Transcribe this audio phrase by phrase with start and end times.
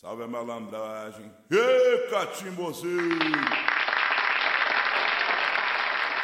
[0.00, 1.30] Salve a malandragem.
[1.50, 3.18] Ê, catimbozeiro!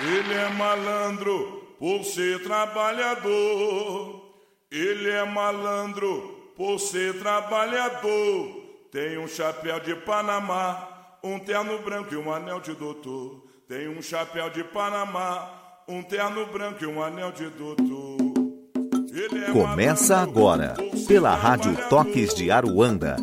[0.00, 4.32] Ele é malandro por ser trabalhador.
[4.70, 8.62] Ele é malandro por ser trabalhador.
[8.90, 13.44] Tem um chapéu de Panamá, um terno branco e um anel de doutor.
[13.68, 18.16] Tem um chapéu de Panamá, um terno branco e um anel de doutor.
[19.18, 20.74] É Começa agora,
[21.08, 23.16] pela Rádio Toques de Aruanda,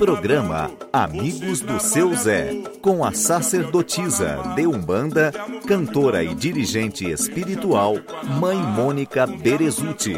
[0.00, 5.30] programa Amigos do Seu Zé, com a sacerdotisa de Umbanda,
[5.66, 7.96] cantora e dirigente espiritual,
[8.40, 10.16] Mãe Mônica Berezuti.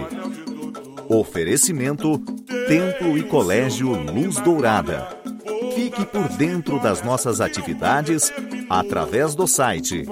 [1.08, 2.16] Oferecimento
[2.68, 5.08] Templo e Colégio Luz Dourada.
[5.74, 8.32] Fique por dentro das nossas atividades
[8.70, 10.06] através do site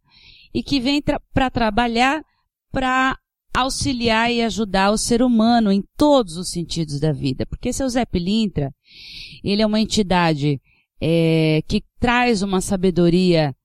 [0.53, 2.21] E que vem tra para trabalhar
[2.71, 3.17] para
[3.53, 7.45] auxiliar e ajudar o ser humano em todos os sentidos da vida.
[7.45, 8.73] Porque seu Zé Pilintra,
[9.43, 10.61] ele é uma entidade
[11.01, 13.55] é, que traz uma sabedoria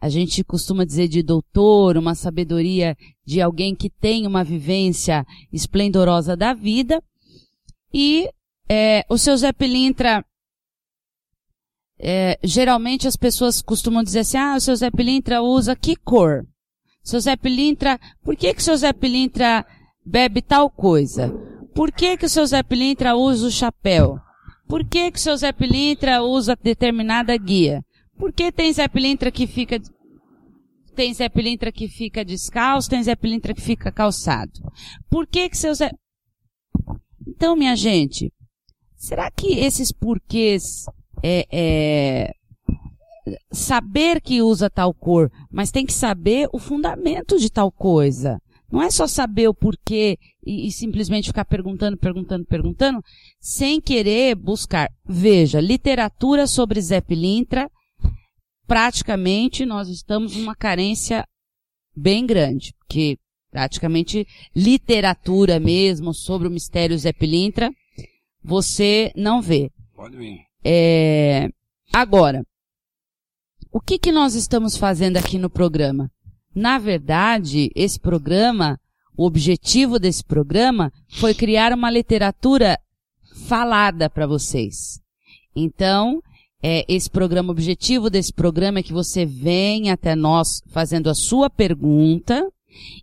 [0.00, 6.36] a gente costuma dizer de doutor, uma sabedoria de alguém que tem uma vivência esplendorosa
[6.36, 7.02] da vida.
[7.92, 8.30] E
[8.68, 10.24] é, o seu Zé Pilintra,
[11.98, 16.46] é, geralmente as pessoas costumam dizer assim, ah, o seu Zé Pilintra usa que cor?
[17.02, 19.64] Seu Zé Pilintra, por que que o seu Zé Pilintra
[20.04, 21.32] bebe tal coisa?
[21.74, 24.18] Por que que o seu Zé Pilintra usa o chapéu?
[24.68, 27.82] Por que que o seu Zé Pilintra usa determinada guia?
[28.18, 29.80] Por que tem Zé Pilintra que fica
[30.94, 34.52] tem Zé Pilintra que fica descalço, tem Zé Pilintra que fica calçado?
[35.10, 35.90] Por que que seu Zé...
[37.26, 38.32] Então, minha gente,
[38.96, 40.86] será que esses porquês
[41.22, 42.32] é, é,
[43.52, 48.40] saber que usa tal cor, mas tem que saber o fundamento de tal coisa.
[48.70, 53.00] Não é só saber o porquê e, e, simplesmente ficar perguntando, perguntando, perguntando,
[53.40, 54.88] sem querer buscar.
[55.04, 57.70] Veja, literatura sobre Zé Pilintra
[58.66, 61.26] praticamente nós estamos numa carência
[61.94, 63.18] bem grande, porque
[63.50, 67.70] praticamente literatura mesmo sobre o mistério Zé Pilintra,
[68.42, 69.70] você não vê.
[69.94, 70.40] Pode vir.
[70.62, 71.48] É,
[71.92, 72.44] agora,
[73.72, 76.10] o que que nós estamos fazendo aqui no programa?
[76.54, 78.80] Na verdade, esse programa,
[79.16, 82.78] o objetivo desse programa foi criar uma literatura
[83.46, 85.00] falada para vocês.
[85.54, 86.22] Então,
[86.68, 91.14] é, esse programa, o objetivo desse programa é que você venha até nós fazendo a
[91.14, 92.44] sua pergunta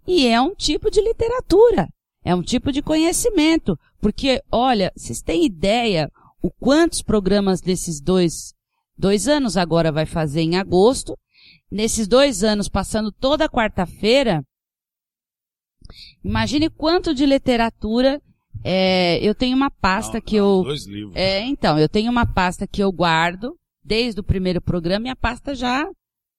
[0.06, 1.88] e é um tipo de literatura,
[2.26, 6.12] é um tipo de conhecimento, porque, olha, vocês têm ideia
[6.42, 8.54] o quantos programas desses dois,
[8.98, 11.18] dois anos agora vai fazer em agosto,
[11.72, 14.44] nesses dois anos passando toda quarta-feira,
[16.22, 18.22] imagine quanto de literatura
[18.64, 20.64] é, eu tenho uma pasta não, que não, eu.
[20.64, 21.16] Dois livros.
[21.16, 25.16] É, então, eu tenho uma pasta que eu guardo desde o primeiro programa e a
[25.16, 25.86] pasta já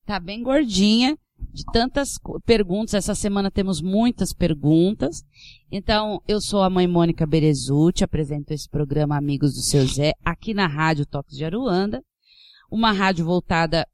[0.07, 1.17] tá bem gordinha
[1.53, 2.95] de tantas perguntas.
[2.95, 5.23] Essa semana temos muitas perguntas.
[5.71, 10.55] Então, eu sou a mãe Mônica Berezutti, apresento esse programa Amigos do Seu Zé, aqui
[10.55, 12.03] na Rádio Toques de Aruanda.
[12.71, 13.87] Uma rádio voltada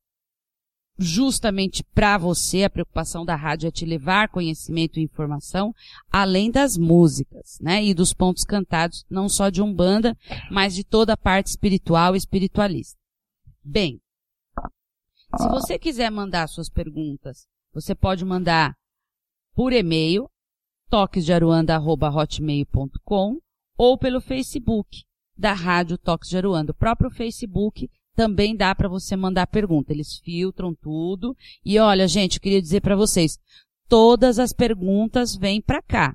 [1.01, 2.65] justamente para você.
[2.65, 5.75] A preocupação da rádio é te levar conhecimento e informação,
[6.11, 7.83] além das músicas, né?
[7.85, 10.19] E dos pontos cantados, não só de Umbanda,
[10.51, 12.99] mas de toda a parte espiritual e espiritualista.
[13.65, 13.99] Bem,
[15.39, 18.77] se você quiser mandar suas perguntas, você pode mandar
[19.55, 20.29] por e-mail,
[20.91, 23.39] toquesdearuanda.hotmail.com
[23.79, 25.05] ou pelo Facebook
[25.37, 26.73] da Rádio Toques de Aruanda.
[26.73, 29.93] O próprio Facebook também dá para você mandar pergunta.
[29.93, 31.37] Eles filtram tudo.
[31.65, 33.39] E olha, gente, eu queria dizer para vocês,
[33.89, 36.15] todas as perguntas vêm para cá.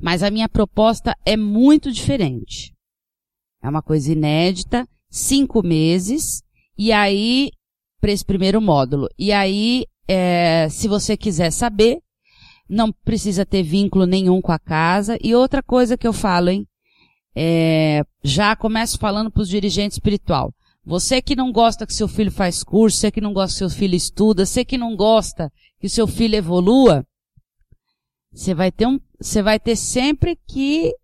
[0.00, 2.74] Mas a minha proposta é muito diferente.
[3.62, 6.42] É uma coisa inédita, cinco meses,
[6.76, 7.50] e aí,
[8.00, 9.08] para esse primeiro módulo.
[9.16, 12.00] E aí, é, se você quiser saber,
[12.68, 15.16] não precisa ter vínculo nenhum com a casa.
[15.22, 16.66] E outra coisa que eu falo, hein?
[17.34, 20.52] É, já começo falando para os dirigentes espiritual.
[20.86, 23.70] Você que não gosta que seu filho faz curso, você que não gosta que seu
[23.70, 27.04] filho estuda, você que não gosta que seu filho evolua,
[28.32, 30.94] você vai ter um, você vai ter sempre que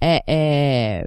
[0.00, 1.06] é, é,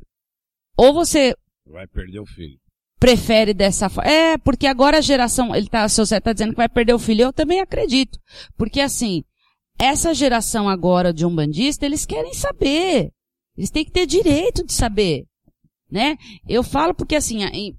[0.77, 1.33] ou você
[1.65, 2.59] vai perder o filho.
[2.99, 4.11] Prefere dessa forma.
[4.11, 6.99] É, porque agora a geração, ele tá, seu Zé tá dizendo que vai perder o
[6.99, 8.19] filho, eu também acredito.
[8.57, 9.23] Porque assim,
[9.79, 13.13] essa geração agora de um bandista, eles querem saber.
[13.57, 15.25] Eles têm que ter direito de saber
[15.93, 16.17] né?
[16.49, 17.77] Eu falo porque assim, em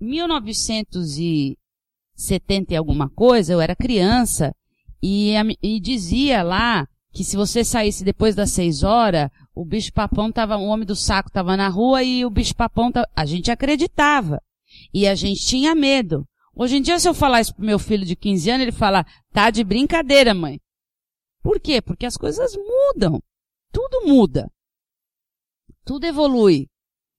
[0.00, 4.56] 1970 e alguma coisa, eu era criança
[5.02, 10.32] e, e dizia lá que se você saísse depois das seis horas, o bicho papão
[10.32, 13.50] tava, o homem do saco tava na rua e o bicho papão tava, a gente
[13.50, 14.42] acreditava.
[14.92, 16.26] E a gente tinha medo.
[16.54, 19.04] Hoje em dia, se eu falar isso pro meu filho de 15 anos, ele fala,
[19.32, 20.58] tá de brincadeira, mãe.
[21.42, 21.82] Por quê?
[21.82, 23.22] Porque as coisas mudam.
[23.70, 24.50] Tudo muda.
[25.84, 26.68] Tudo evolui.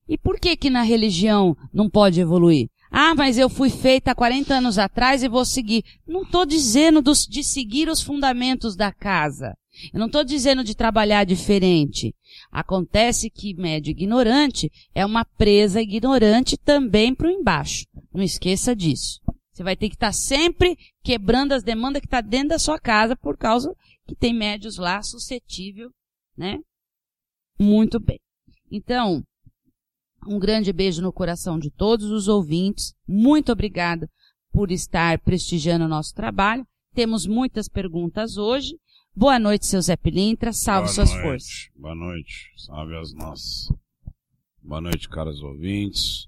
[0.10, 2.68] E por que que na religião não pode evoluir?
[2.90, 5.84] Ah, mas eu fui feita há 40 anos atrás e vou seguir.
[6.08, 9.56] Não estou dizendo dos, de seguir os fundamentos da casa.
[9.94, 12.16] Eu não estou dizendo de trabalhar diferente.
[12.52, 17.86] Acontece que médio ignorante é uma presa ignorante também para o embaixo.
[18.12, 19.22] Não esqueça disso.
[19.54, 22.80] Você vai ter que estar tá sempre quebrando as demandas que está dentro da sua
[22.80, 23.76] casa por causa
[24.08, 25.92] que tem médios lá suscetível,
[26.36, 26.58] né?
[27.60, 28.20] Muito bem.
[28.72, 29.24] Então,
[30.30, 32.94] um grande beijo no coração de todos os ouvintes.
[33.08, 34.08] Muito obrigada
[34.52, 36.68] por estar prestigiando o nosso trabalho.
[36.94, 38.80] Temos muitas perguntas hoje.
[39.16, 40.54] Boa noite, seu Zé Pilintra.
[40.54, 41.24] Salve Boa suas noite.
[41.24, 41.70] forças.
[41.76, 42.54] Boa noite.
[42.58, 43.74] Salve as nossas.
[44.62, 46.28] Boa noite, caros ouvintes.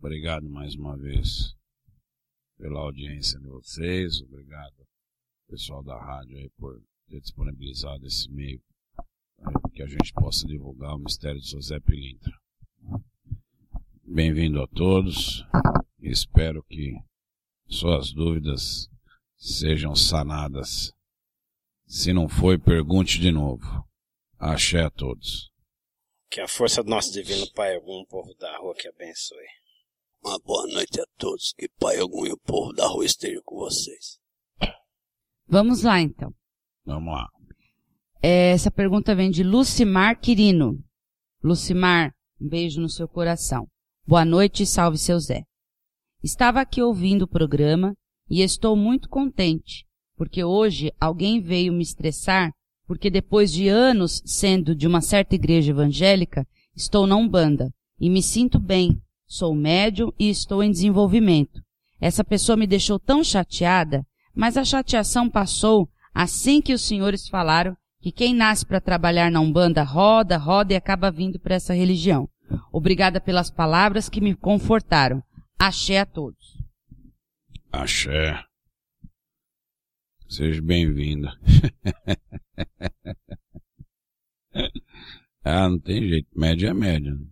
[0.00, 1.54] Obrigado mais uma vez
[2.58, 4.20] pela audiência de vocês.
[4.20, 4.74] Obrigado,
[5.48, 8.60] pessoal da rádio aí, por ter disponibilizado esse meio
[9.72, 12.32] que a gente possa divulgar o mistério de José Pilintra.
[14.10, 15.44] Bem-vindo a todos.
[16.00, 16.94] Espero que
[17.68, 18.88] suas dúvidas
[19.36, 20.94] sejam sanadas.
[21.86, 23.86] Se não foi, pergunte de novo.
[24.38, 25.52] Axé a todos.
[26.30, 29.46] Que a força do nosso divino Pai algum povo da rua que abençoe.
[30.24, 31.52] Uma boa noite a todos.
[31.52, 34.18] Que Pai algum e o povo da rua estejam com vocês.
[35.46, 36.34] Vamos lá, então.
[36.82, 37.28] Vamos lá.
[38.22, 40.82] É, essa pergunta vem de Lucimar Quirino.
[41.44, 43.68] Lucimar, um beijo no seu coração.
[44.08, 45.42] Boa noite e salve seu Zé.
[46.24, 47.92] Estava aqui ouvindo o programa
[48.30, 49.84] e estou muito contente,
[50.16, 52.50] porque hoje alguém veio me estressar,
[52.86, 58.22] porque depois de anos sendo de uma certa igreja evangélica, estou na Umbanda e me
[58.22, 61.60] sinto bem, sou médium e estou em desenvolvimento.
[62.00, 67.76] Essa pessoa me deixou tão chateada, mas a chateação passou assim que os senhores falaram
[68.00, 72.26] que quem nasce para trabalhar na Umbanda roda, roda e acaba vindo para essa religião.
[72.72, 75.22] Obrigada pelas palavras que me confortaram.
[75.58, 76.62] Axé a todos.
[77.72, 78.44] Axé.
[80.28, 81.32] Seja bem-vinda.
[85.42, 86.28] ah, não tem jeito.
[86.38, 87.14] Média é média.
[87.14, 87.26] Né?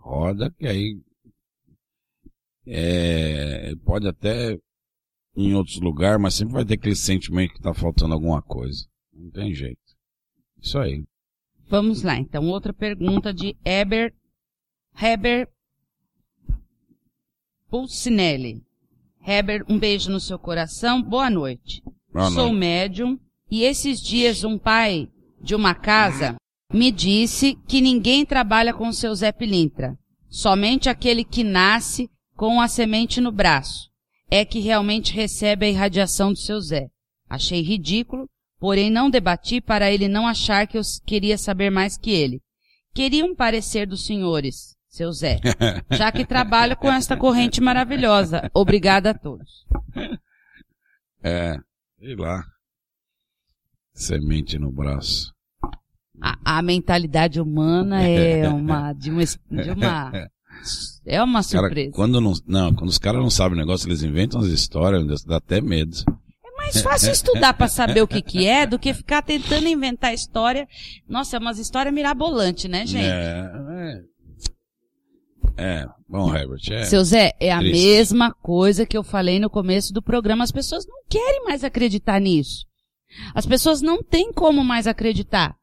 [0.00, 1.00] Roda que aí
[2.66, 4.58] é, pode até
[5.36, 8.86] em outros lugares, mas sempre vai ter aquele sentimento que está faltando alguma coisa.
[9.12, 9.80] Não tem jeito.
[10.60, 11.04] Isso aí.
[11.68, 12.48] Vamos lá, então.
[12.48, 14.12] Outra pergunta de Eber,
[14.98, 15.46] Heber
[17.68, 18.62] Pulcinelli.
[19.20, 21.02] Heber, um beijo no seu coração.
[21.02, 21.82] Boa noite.
[22.10, 22.56] Boa Sou noite.
[22.56, 23.18] médium
[23.50, 26.36] e esses dias um pai de uma casa
[26.72, 29.98] me disse que ninguém trabalha com o seu Zé Pilintra.
[30.30, 33.90] Somente aquele que nasce com a semente no braço
[34.30, 36.88] é que realmente recebe a irradiação do seu Zé.
[37.28, 38.26] Achei ridículo,
[38.58, 42.40] porém não debati para ele não achar que eu queria saber mais que ele.
[42.94, 45.38] Queria um parecer dos senhores, seu Zé,
[45.90, 48.50] já que trabalho com esta corrente maravilhosa.
[48.54, 49.66] Obrigada a todos.
[51.22, 51.58] É,
[51.98, 52.42] sei lá.
[53.92, 55.34] Semente no braço.
[56.20, 60.28] A, a mentalidade humana é uma de uma, de uma
[61.04, 61.92] é uma Cara, surpresa.
[61.92, 65.36] quando não, não, quando os caras não sabem o negócio, eles inventam as histórias, dá
[65.36, 65.96] até medo.
[66.44, 70.14] É mais fácil estudar para saber o que que é do que ficar tentando inventar
[70.14, 70.66] história.
[71.06, 73.04] Nossa, é umas histórias mirabolantes, né, gente?
[73.04, 74.15] É, é.
[75.56, 76.84] É, bom, Herbert, é.
[76.84, 77.86] Seu Zé, é a Triste.
[77.86, 80.44] mesma coisa que eu falei no começo do programa.
[80.44, 82.66] As pessoas não querem mais acreditar nisso.
[83.34, 85.56] As pessoas não têm como mais acreditar.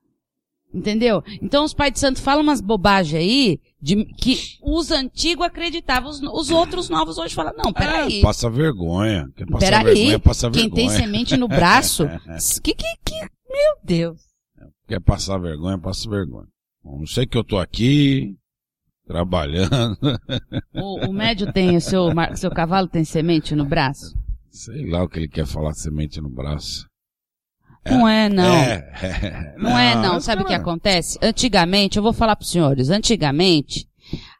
[0.74, 1.22] Entendeu?
[1.40, 6.20] Então os pais de santo falam umas bobagens aí de que os antigos acreditavam, os,
[6.20, 8.20] os outros novos hoje falam, não, peraí.
[8.20, 9.30] É, passa vergonha.
[9.36, 10.88] Quer passar Peraí, vergonha, passa quem vergonha.
[10.88, 12.08] tem semente no braço,
[12.64, 14.20] que, que, que, meu Deus.
[14.88, 16.48] Quer passar vergonha, passa vergonha.
[16.84, 18.36] Bom, Não sei que eu tô aqui,
[19.06, 19.98] trabalhando,
[20.74, 24.14] O, o médio tem, o seu, seu cavalo tem semente no braço?
[24.50, 26.86] sei lá o que ele quer falar semente no braço.
[27.86, 28.54] Não é, não.
[28.54, 30.18] É, Não, é, não.
[30.18, 31.18] os Sabe o que acontece?
[31.22, 33.88] Antigamente, eu vou falar para os senhores, antigamente,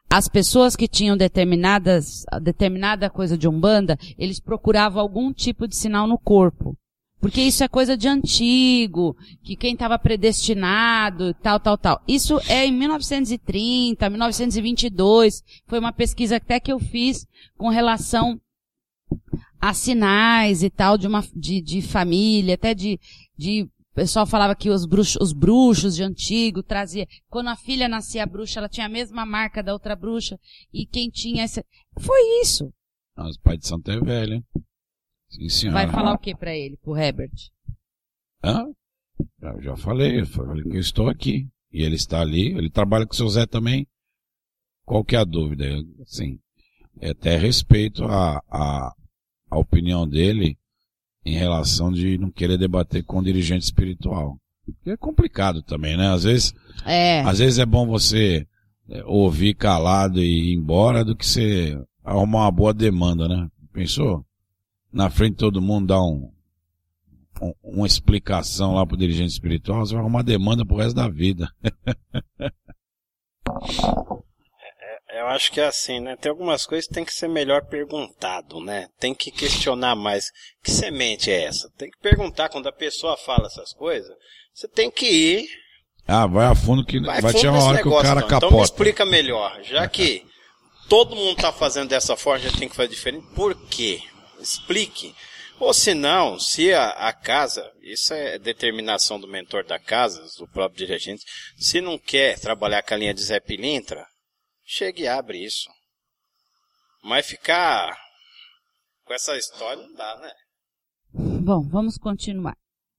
[0.08, 6.06] as pessoas que tinham determinadas, determinada coisa de umbanda, eles procuravam algum tipo de sinal
[6.06, 6.76] no corpo.
[7.24, 12.02] Porque isso é coisa de antigo, que quem estava predestinado, tal, tal, tal.
[12.06, 15.42] Isso é em 1930, 1922.
[15.66, 17.26] Foi uma pesquisa até que eu fiz
[17.56, 18.38] com relação
[19.58, 23.00] a sinais e tal de uma, de, de família, até de,
[23.38, 27.88] de, o pessoal falava que os bruxos, os bruxos de antigo trazia, quando a filha
[27.88, 30.38] nascia bruxa, ela tinha a mesma marca da outra bruxa,
[30.70, 31.64] e quem tinha essa,
[31.98, 32.70] foi isso.
[33.16, 34.44] Nossa, pai de santo é velho, hein?
[35.72, 37.32] Vai falar o que pra ele, pro Herbert?
[38.42, 38.66] Hã?
[39.42, 41.48] Eu já falei, eu falei que eu estou aqui.
[41.72, 43.86] E ele está ali, ele trabalha com o seu Zé também.
[44.84, 45.64] Qual que é a dúvida?
[46.02, 46.38] Assim,
[47.00, 48.94] é até respeito a, a,
[49.50, 50.56] a opinião dele
[51.24, 54.38] em relação de não querer debater com o dirigente espiritual.
[54.64, 56.08] Porque é complicado também, né?
[56.08, 58.46] Às vezes, É, às vezes é bom você
[58.88, 63.48] é, ouvir calado e ir embora do que você arrumar uma boa demanda, né?
[63.72, 64.24] Pensou?
[64.94, 66.30] Na frente de todo mundo dar um,
[67.42, 71.48] um- uma explicação lá pro dirigente espiritual, você vai arrumar demanda pro resto da vida.
[75.12, 76.16] Eu acho que é assim, né?
[76.16, 78.88] Tem algumas coisas que tem que ser melhor perguntado, né?
[78.98, 80.26] Tem que questionar mais.
[80.62, 81.70] Que semente é essa?
[81.76, 84.10] Tem que perguntar quando a pessoa fala essas coisas.
[84.52, 85.48] Você tem que ir.
[86.06, 88.46] Ah, vai a fundo que vai, Vai, fundo uma hora que o cara capota.
[88.46, 89.62] Então me explica melhor.
[89.62, 90.24] Já que
[90.88, 93.26] todo mundo tá fazendo dessa forma, a gente tem que fazer diferente.
[93.34, 94.00] Por quê?
[94.44, 95.14] Explique.
[95.58, 100.48] Ou se não, se a, a, casa, isso é determinação do mentor da casa, do
[100.48, 101.24] próprio dirigente,
[101.56, 104.04] se não quer trabalhar com a linha de Zé Pilintra,
[104.64, 105.70] chegue e abre isso.
[107.02, 107.96] Mas ficar
[109.04, 110.32] com essa história não dá, né?
[111.40, 112.56] Bom, vamos continuar.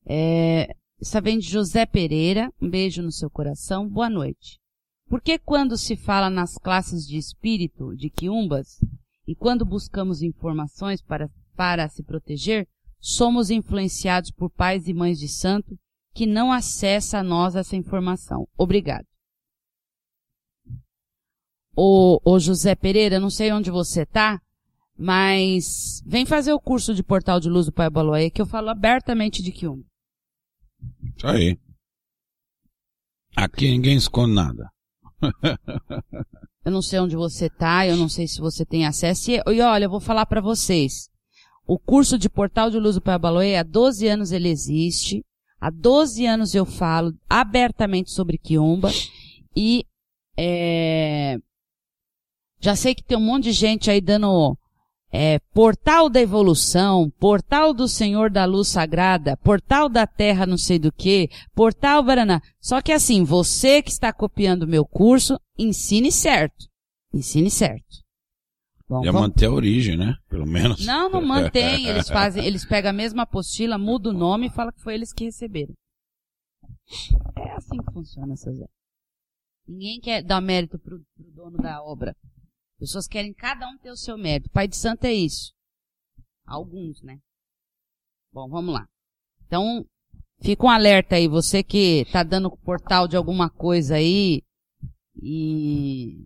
[0.08, 0.70] É,
[1.02, 4.60] essa vem de José Pereira, um beijo no seu coração, boa noite.
[5.08, 8.80] Por que quando se fala nas classes de espírito de quiumbas
[9.28, 12.68] e quando buscamos informações para, para se proteger,
[13.00, 15.78] somos influenciados por pais e mães de santo
[16.14, 18.48] que não acessa a nós essa informação?
[18.58, 19.06] Obrigado.
[21.76, 24.42] Ô, ô José Pereira, não sei onde você tá,
[24.98, 28.70] mas vem fazer o curso de Portal de Luz do Pai Baloé que eu falo
[28.70, 29.84] abertamente de Kiumba.
[31.18, 31.60] Isso aí.
[33.36, 34.72] Aqui ninguém esconde nada.
[36.66, 39.32] Eu não sei onde você tá, eu não sei se você tem acesso.
[39.32, 41.10] E, e olha, eu vou falar para vocês.
[41.68, 45.24] O curso de Portal de Luz do Pai Baloé, há 12 anos ele existe.
[45.60, 48.92] Há 12 anos eu falo abertamente sobre Kiumba.
[49.56, 49.86] E
[50.38, 51.38] é,
[52.60, 54.58] já sei que tem um monte de gente aí dando
[55.16, 60.78] é, portal da evolução, portal do Senhor da Luz Sagrada, portal da Terra não sei
[60.78, 62.42] do que, portal Baraná.
[62.60, 66.68] Só que assim, você que está copiando o meu curso, ensine certo.
[67.14, 68.04] Ensine certo.
[68.88, 69.30] Bom, Já vamos...
[69.30, 70.16] manter a origem, né?
[70.30, 70.86] Pelo menos.
[70.86, 71.88] Não, não mantém.
[71.88, 75.12] Eles fazem, eles pegam a mesma apostila, mudam o nome e falam que foi eles
[75.12, 75.74] que receberam.
[77.36, 78.66] É assim que funciona essa Zé.
[79.68, 82.16] Ninguém quer dar mérito pro, pro dono da obra.
[82.80, 84.50] Pessoas querem cada um ter o seu mérito.
[84.50, 85.54] Pai de santo é isso.
[86.46, 87.20] Alguns, né?
[88.32, 88.86] Bom, vamos lá.
[89.46, 89.86] Então,
[90.42, 94.44] fica um alerta aí, você que tá dando portal de alguma coisa aí
[95.22, 96.26] e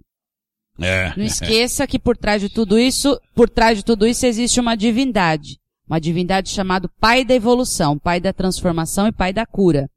[0.80, 1.16] é.
[1.16, 4.76] não esqueça que por trás de tudo isso, por trás de tudo isso existe uma
[4.76, 9.90] divindade, uma divindade chamada Pai da evolução, Pai da transformação e Pai da cura.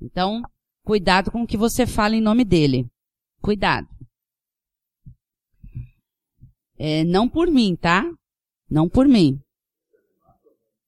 [0.00, 0.42] Então,
[0.84, 2.86] cuidado com o que você fala em nome dele.
[3.42, 3.86] Cuidado.
[6.78, 8.04] É, não por mim, tá?
[8.70, 9.40] Não por mim.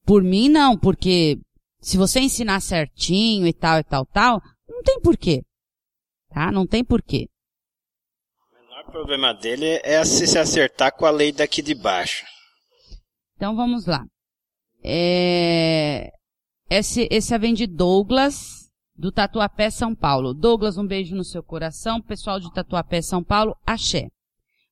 [0.05, 1.39] Por mim não, porque
[1.81, 5.43] se você ensinar certinho e tal e tal tal, não tem porquê.
[6.29, 6.53] Tá?
[6.53, 7.29] Não tem porquê.
[8.51, 12.25] O menor problema dele é se se acertar com a lei daqui de baixo.
[13.37, 14.05] Então vamos lá.
[14.85, 16.11] É...
[16.69, 20.33] Esse, esse vem de Douglas, do Tatuapé, São Paulo.
[20.33, 22.01] Douglas, um beijo no seu coração.
[22.01, 24.09] Pessoal de Tatuapé, São Paulo, axé.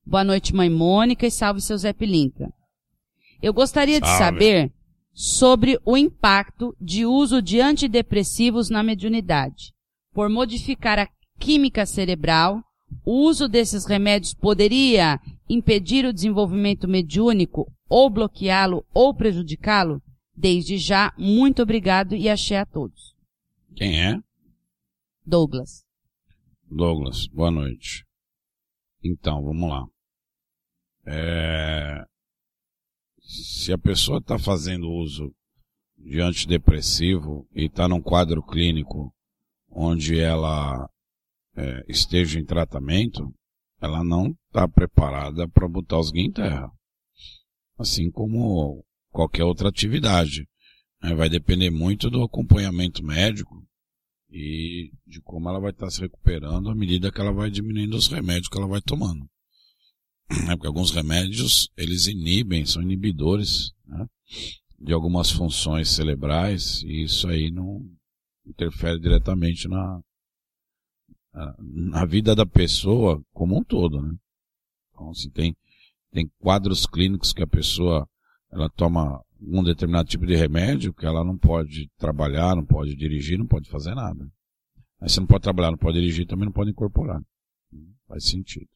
[0.08, 2.50] Boa noite, mãe Mônica, e salve seu Zé Pilintra.
[3.42, 4.10] Eu gostaria salve.
[4.10, 4.72] de saber
[5.12, 9.74] sobre o impacto de uso de antidepressivos na mediunidade.
[10.14, 11.06] Por modificar a
[11.38, 12.62] química cerebral,
[13.04, 20.00] o uso desses remédios poderia impedir o desenvolvimento mediúnico ou bloqueá-lo ou prejudicá-lo?
[20.34, 23.14] Desde já, muito obrigado e achei a todos.
[23.76, 24.18] Quem é?
[25.26, 25.84] Douglas.
[26.64, 28.06] Douglas, boa noite.
[29.04, 29.86] Então, vamos lá.
[31.10, 32.04] É,
[33.18, 35.34] se a pessoa está fazendo uso
[35.96, 39.10] de antidepressivo e está num quadro clínico
[39.70, 40.86] onde ela
[41.56, 43.34] é, esteja em tratamento,
[43.80, 46.70] ela não está preparada para botar os guias em terra.
[47.78, 50.46] Assim como qualquer outra atividade.
[51.02, 51.14] Né?
[51.14, 53.66] Vai depender muito do acompanhamento médico
[54.30, 57.96] e de como ela vai estar tá se recuperando à medida que ela vai diminuindo
[57.96, 59.26] os remédios que ela vai tomando.
[60.30, 60.54] Né?
[60.54, 64.06] Porque alguns remédios, eles inibem, são inibidores né?
[64.78, 67.84] de algumas funções cerebrais e isso aí não
[68.46, 70.00] interfere diretamente na,
[71.58, 74.14] na vida da pessoa como um todo, né?
[74.90, 75.56] Então, assim, tem,
[76.10, 78.08] tem quadros clínicos que a pessoa,
[78.50, 83.38] ela toma um determinado tipo de remédio que ela não pode trabalhar, não pode dirigir,
[83.38, 84.28] não pode fazer nada.
[85.00, 87.22] Aí você não pode trabalhar, não pode dirigir, também não pode incorporar.
[88.08, 88.66] Faz sentido.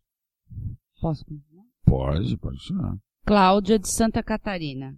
[1.02, 1.64] Posso continuar?
[1.84, 2.96] Pode, pode continuar.
[3.26, 4.94] Cláudia de Santa Catarina.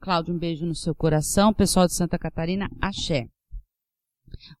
[0.00, 1.54] Cláudia, um beijo no seu coração.
[1.54, 3.28] Pessoal de Santa Catarina, axé.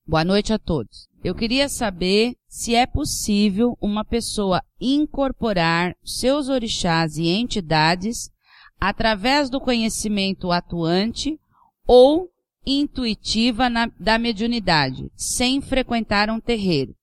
[0.06, 1.08] Boa noite a todos.
[1.24, 8.30] Eu queria saber se é possível uma pessoa incorporar seus orixás e entidades
[8.78, 11.40] através do conhecimento atuante
[11.88, 12.30] ou
[12.64, 16.94] intuitiva na, da mediunidade, sem frequentar um terreiro.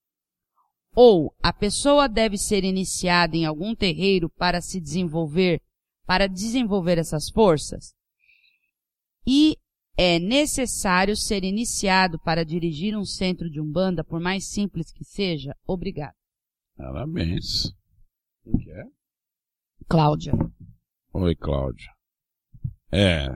[0.94, 5.60] Ou a pessoa deve ser iniciada em algum terreiro para se desenvolver,
[6.06, 7.94] para desenvolver essas forças?
[9.26, 9.56] E
[9.96, 15.56] é necessário ser iniciado para dirigir um centro de umbanda, por mais simples que seja?
[15.66, 16.14] Obrigado.
[16.76, 17.72] Parabéns.
[18.42, 18.84] Quem que é?
[19.88, 20.32] Cláudia.
[21.14, 21.90] Oi, Cláudia.
[22.90, 23.28] É.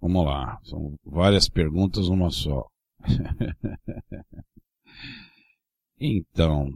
[0.00, 0.60] Vamos lá.
[0.64, 2.68] São várias perguntas, uma só.
[5.98, 6.70] então,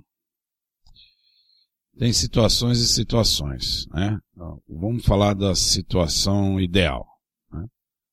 [1.99, 4.19] tem situações e situações, né?
[4.67, 7.07] Vamos falar da situação ideal.
[7.53, 7.67] Né?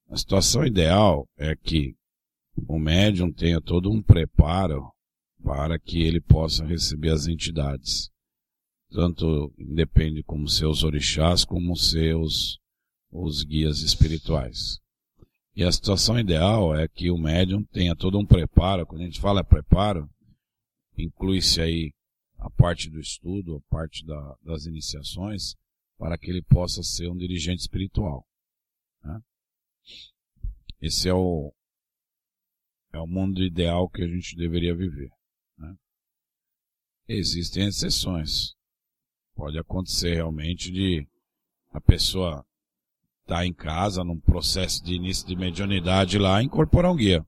[0.10, 1.96] A situação ideal é que
[2.67, 4.91] o médium tenha todo um preparo
[5.43, 8.10] para que ele possa receber as entidades.
[8.89, 12.60] Tanto independe como seus orixás, como seus
[13.12, 14.80] os guias espirituais.
[15.56, 18.86] E a situação ideal é que o médium tenha todo um preparo.
[18.86, 20.10] Quando a gente fala preparo,
[21.04, 21.94] inclui-se aí
[22.38, 25.56] a parte do estudo, a parte da, das iniciações,
[25.98, 28.26] para que ele possa ser um dirigente espiritual.
[29.04, 29.20] Né?
[30.80, 31.54] Esse é o,
[32.94, 35.12] é o mundo ideal que a gente deveria viver.
[35.58, 35.76] Né?
[37.08, 38.56] Existem exceções.
[39.36, 41.08] Pode acontecer realmente de
[41.72, 42.46] a pessoa
[43.22, 47.26] estar tá em casa num processo de início de mediunidade lá incorporar um guia.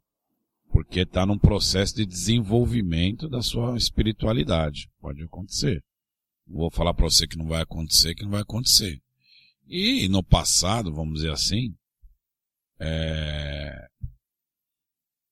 [0.79, 4.89] Porque está num processo de desenvolvimento da sua espiritualidade.
[5.01, 5.83] Pode acontecer.
[6.47, 8.97] Vou falar para você que não vai acontecer, que não vai acontecer.
[9.67, 11.75] E no passado, vamos dizer assim,
[12.79, 13.89] é...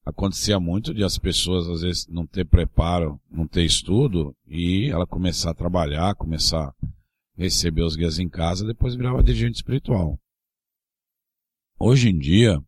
[0.05, 5.07] acontecia muito de as pessoas às vezes não ter preparo, não ter estudo e ela
[5.07, 6.75] começar a trabalhar, começar a
[7.37, 10.19] receber os guias em casa, depois virava dirigente espiritual.
[11.79, 12.61] Hoje em dia,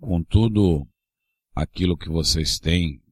[0.00, 0.88] com tudo
[1.58, 3.02] aquilo que vocês têm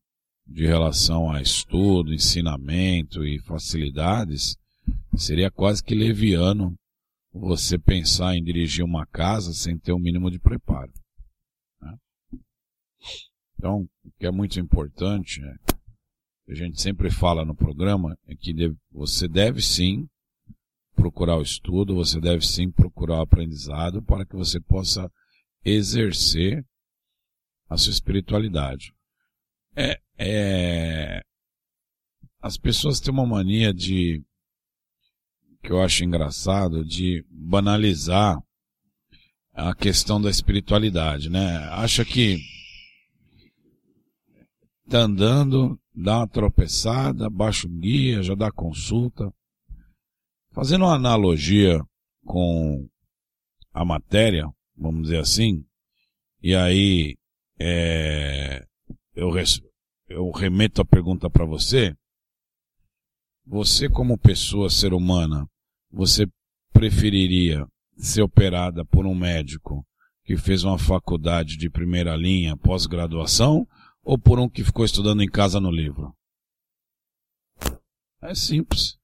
[0.47, 4.57] de relação a estudo, ensinamento e facilidades,
[5.17, 6.77] seria quase que leviano
[7.33, 10.93] você pensar em dirigir uma casa sem ter o um mínimo de preparo.
[11.83, 11.97] Né?
[13.59, 15.57] Então, o que é muito importante, né,
[16.49, 18.55] a gente sempre fala no programa, é que
[18.93, 20.07] você deve sim
[20.95, 25.11] procurar o estudo, você deve sim procurar o aprendizado para que você possa
[25.65, 26.65] exercer
[27.69, 28.93] a sua espiritualidade.
[29.75, 31.23] É, é,
[32.41, 34.23] as pessoas têm uma mania de,
[35.63, 38.39] que eu acho engraçado, de banalizar
[39.53, 41.57] a questão da espiritualidade, né?
[41.71, 42.39] Acha que
[44.89, 49.33] tá andando, dá uma tropeçada, baixa um guia, já dá consulta.
[50.53, 51.81] Fazendo uma analogia
[52.25, 52.89] com
[53.73, 55.65] a matéria, vamos dizer assim,
[56.43, 57.17] e aí
[57.59, 58.67] é,
[59.15, 59.31] eu,
[60.09, 61.95] eu remeto a pergunta para você.
[63.47, 65.47] Você, como pessoa, ser humana,
[65.91, 66.27] você
[66.73, 67.67] preferiria
[67.97, 69.87] ser operada por um médico
[70.25, 73.67] que fez uma faculdade de primeira linha, pós-graduação,
[74.03, 76.13] ou por um que ficou estudando em casa no livro?
[78.21, 78.97] É simples.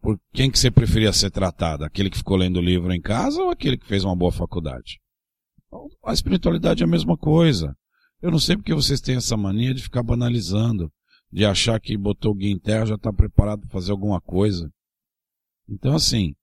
[0.00, 1.84] Por quem que você preferia ser tratado?
[1.84, 5.01] Aquele que ficou lendo o livro em casa ou aquele que fez uma boa faculdade?
[6.04, 7.74] A espiritualidade é a mesma coisa.
[8.20, 10.92] Eu não sei porque vocês têm essa mania de ficar banalizando,
[11.30, 14.70] de achar que botou o guia em terra já está preparado para fazer alguma coisa.
[15.68, 16.34] Então, assim,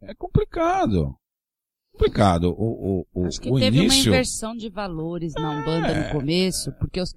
[0.00, 1.14] é complicado.
[1.92, 2.54] Complicado.
[2.56, 4.02] O, o, o, Acho que o teve início...
[4.04, 6.06] uma inversão de valores na Umbanda É.
[6.12, 7.12] no começo, porque os...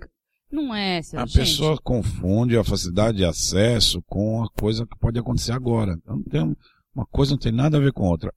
[0.51, 1.37] não é, A gente.
[1.39, 5.93] pessoa confunde a facilidade de acesso com a coisa que pode acontecer agora.
[6.01, 6.55] Então, tem,
[6.95, 8.33] uma coisa não tem nada a ver com a outra.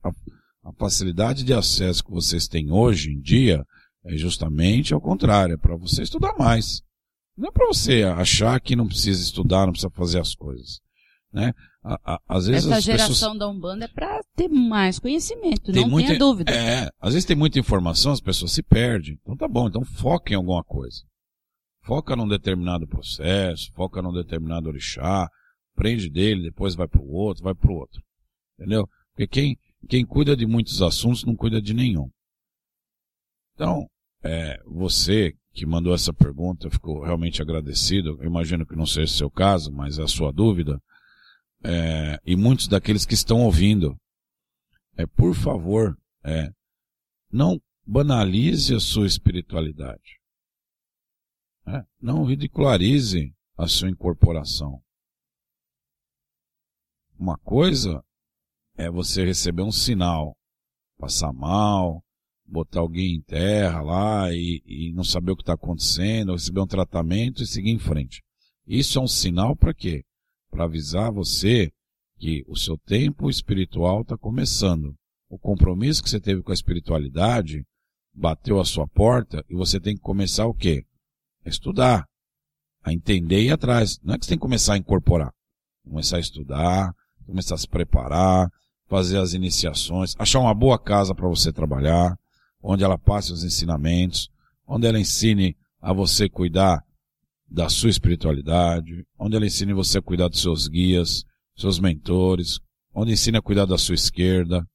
[0.64, 3.64] A, facilidade de acesso que vocês têm hoje em dia
[4.05, 6.83] é justamente ao contrário, é para você estudar mais.
[7.37, 10.81] Não é para você achar que não precisa estudar, não precisa fazer as coisas.
[11.33, 11.53] Né?
[12.29, 16.09] Às vezes Essa geração pessoas da Umbanda é para ter mais conhecimento, tem não muita,
[16.09, 16.53] tenha dúvida.
[16.53, 19.18] É, às vezes tem muita informação, as pessoas se perdem.
[19.20, 21.03] Então tá bom, então foca em alguma coisa.
[21.83, 25.29] Foca num determinado processo, foca num determinado orixá,
[25.77, 28.00] aprende dele, depois vai para o outro, vai para o outro.
[28.59, 28.88] Entendeu?
[29.11, 32.09] Porque quem, quem cuida de muitos assuntos não cuida de nenhum.
[33.55, 33.87] Então,
[34.23, 38.18] é, você que mandou essa pergunta, eu fico realmente agradecido.
[38.20, 40.81] Eu imagino que não seja o seu caso, mas é a sua dúvida.
[41.62, 43.97] É, e muitos daqueles que estão ouvindo,
[44.97, 46.51] é, por favor, é,
[47.31, 50.18] não banalize a sua espiritualidade.
[51.66, 54.83] É, não ridicularize a sua incorporação.
[57.16, 58.05] Uma coisa
[58.77, 60.37] é você receber um sinal,
[60.99, 62.03] passar mal,
[62.47, 66.67] botar alguém em terra lá e, e não saber o que está acontecendo, receber um
[66.67, 68.23] tratamento e seguir em frente.
[68.67, 70.05] Isso é um sinal para quê?
[70.51, 71.71] Para avisar você
[72.19, 74.95] que o seu tempo espiritual está começando.
[75.29, 77.65] O compromisso que você teve com a espiritualidade
[78.13, 80.85] bateu a sua porta e você tem que começar o quê?
[81.45, 82.07] A estudar,
[82.83, 83.99] a entender e ir atrás.
[84.03, 85.33] Não é que você tem que começar a incorporar.
[85.83, 86.95] Começar a estudar,
[87.27, 88.49] começar a se preparar,
[88.87, 92.18] fazer as iniciações, achar uma boa casa para você trabalhar,
[92.62, 94.31] onde ela passe os ensinamentos,
[94.66, 96.83] onde ela ensine a você cuidar
[97.47, 101.25] da sua espiritualidade, onde ela ensine você a cuidar dos seus guias,
[101.57, 102.59] seus mentores,
[102.94, 104.66] onde ensine a cuidar da sua esquerda,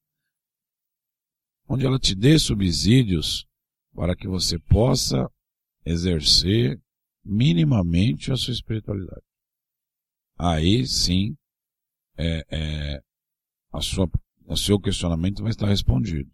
[1.67, 3.45] onde ela te dê subsídios
[3.93, 5.29] para que você possa
[5.85, 6.79] exercer
[7.23, 9.23] minimamente a sua espiritualidade.
[10.37, 11.35] Aí sim,
[12.17, 13.01] é, é,
[13.71, 14.09] a sua,
[14.45, 16.29] o seu questionamento vai estar respondido.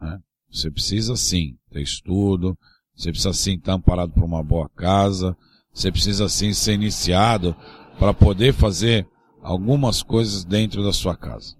[0.00, 0.18] Né?
[0.50, 2.56] Você precisa sim ter estudo,
[2.94, 5.36] você precisa sim estar amparado por uma boa casa,
[5.72, 7.54] você precisa sim ser iniciado
[7.98, 9.06] para poder fazer
[9.42, 11.56] algumas coisas dentro da sua casa,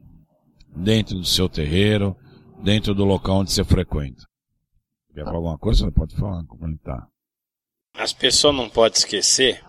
[0.74, 2.16] dentro do seu terreiro,
[2.62, 4.26] dentro do local onde você frequenta.
[5.14, 5.84] Quer falar alguma coisa?
[5.84, 7.06] Você pode falar, comentar.
[7.94, 9.64] As pessoas não podem esquecer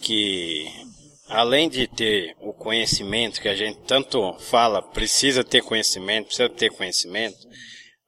[0.00, 0.66] que,
[1.32, 6.70] além de ter o conhecimento que a gente tanto fala, precisa ter conhecimento, precisa ter
[6.70, 7.38] conhecimento,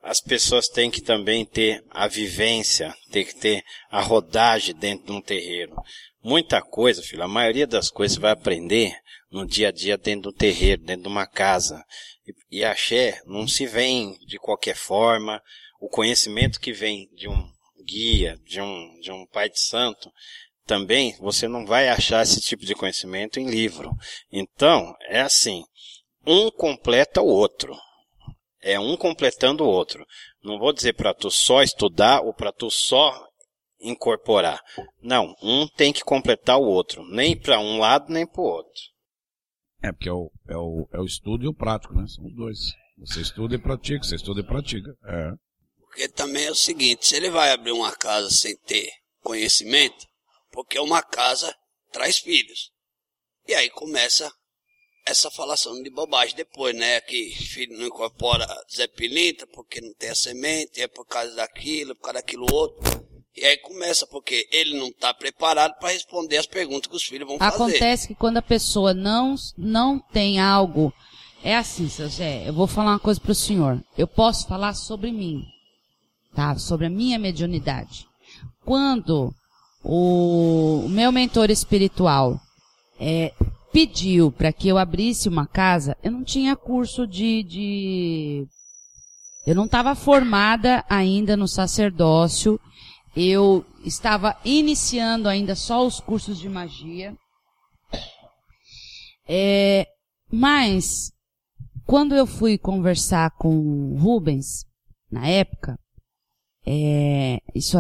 [0.03, 5.13] as pessoas têm que também ter a vivência, tem que ter a rodagem dentro de
[5.13, 5.75] um terreiro.
[6.23, 8.95] Muita coisa, filho, a maioria das coisas vai aprender
[9.31, 11.83] no dia a dia dentro do terreiro, dentro de uma casa.
[12.27, 15.43] E, e axé não se vem de qualquer forma.
[15.81, 20.11] O conhecimento que vem de um guia, de um, de um pai de santo,
[20.67, 23.91] também você não vai achar esse tipo de conhecimento em livro.
[24.31, 25.63] Então, é assim,
[26.27, 27.75] um completa o outro.
[28.63, 30.05] É um completando o outro.
[30.43, 33.13] Não vou dizer para tu só estudar ou para tu só
[33.81, 34.61] incorporar.
[35.03, 38.83] Não, um tem que completar o outro, nem para um lado nem para o outro.
[39.83, 42.07] É, porque é o, é, o, é o estudo e o prático, né?
[42.09, 42.59] São os dois.
[42.99, 44.91] Você estuda e pratica, você estuda e pratica.
[45.05, 45.33] É.
[45.79, 48.89] Porque também é o seguinte, se ele vai abrir uma casa sem ter
[49.21, 50.07] conhecimento,
[50.55, 51.55] porque uma casa
[51.93, 52.71] traz filhos.
[53.47, 54.33] E aí começa
[55.07, 57.01] essa falação de bobagem depois, né?
[57.01, 61.95] Que filho não incorpora Zé Pilintra porque não tem a semente, é por causa daquilo,
[61.97, 63.05] por causa daquilo outro.
[63.37, 67.27] E aí começa, porque ele não está preparado para responder as perguntas que os filhos
[67.27, 67.77] vão Acontece fazer.
[67.77, 70.93] Acontece que quando a pessoa não, não tem algo.
[71.43, 73.83] É assim, seu Zé, eu vou falar uma coisa para o senhor.
[73.99, 75.43] Eu posso falar sobre mim,
[76.35, 76.57] tá?
[76.57, 78.07] Sobre a minha mediunidade.
[78.65, 79.35] Quando
[79.85, 82.41] o, meu mentor espiritual
[82.99, 83.33] é,
[83.73, 88.47] pediu para que eu abrisse uma casa, eu não tinha curso de, de
[89.47, 92.59] eu não estava formada ainda no sacerdócio
[93.17, 97.17] eu estava iniciando ainda só os cursos de magia.
[99.29, 99.87] É,
[100.31, 101.13] mas,
[101.87, 104.65] quando eu fui conversar com o Rubens,
[105.11, 105.79] na época,
[106.67, 107.79] é, isso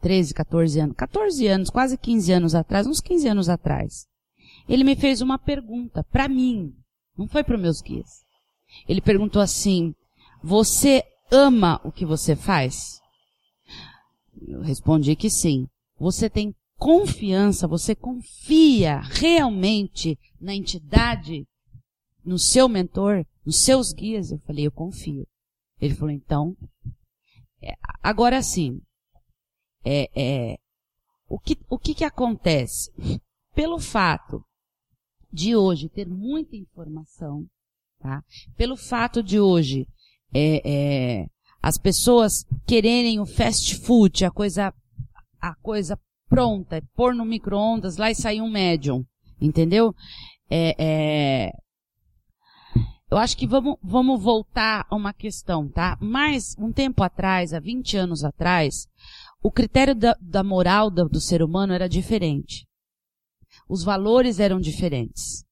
[0.00, 4.06] 13, 14 anos, 14 anos, quase 15 anos atrás, uns 15 anos atrás,
[4.68, 6.74] ele me fez uma pergunta para mim,
[7.16, 8.24] não foi para os meus guias.
[8.88, 9.94] Ele perguntou assim:
[10.42, 13.00] Você ama o que você faz?
[14.46, 15.66] Eu respondi que sim.
[15.98, 21.46] Você tem confiança, você confia realmente na entidade,
[22.24, 24.30] no seu mentor, nos seus guias?
[24.30, 25.26] Eu falei, eu confio.
[25.78, 26.56] Ele falou, então,
[27.62, 28.80] é, agora sim,
[29.84, 30.58] é, é,
[31.28, 32.90] o, que, o que que acontece?
[33.54, 34.44] Pelo fato
[35.32, 37.46] de hoje ter muita informação,
[38.00, 38.22] tá?
[38.56, 39.86] Pelo fato de hoje
[40.32, 41.26] é, é,
[41.62, 44.72] as pessoas quererem o fast food, a coisa,
[45.40, 49.04] a coisa pronta, é pôr no micro-ondas lá e sair um médium.
[49.40, 49.94] Entendeu?
[50.48, 51.52] É, é...
[53.10, 55.98] Eu acho que vamos, vamos voltar a uma questão, tá?
[56.00, 58.86] Mas, um tempo atrás, há 20 anos atrás,
[59.42, 62.66] o critério da, da moral do, do ser humano era diferente.
[63.68, 65.44] Os valores eram diferentes.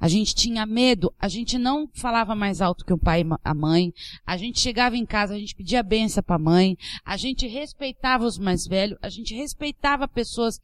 [0.00, 3.54] A gente tinha medo, a gente não falava mais alto que o pai e a
[3.54, 3.92] mãe,
[4.26, 8.24] a gente chegava em casa, a gente pedia benção para a mãe, a gente respeitava
[8.24, 10.60] os mais velhos, a gente respeitava pessoas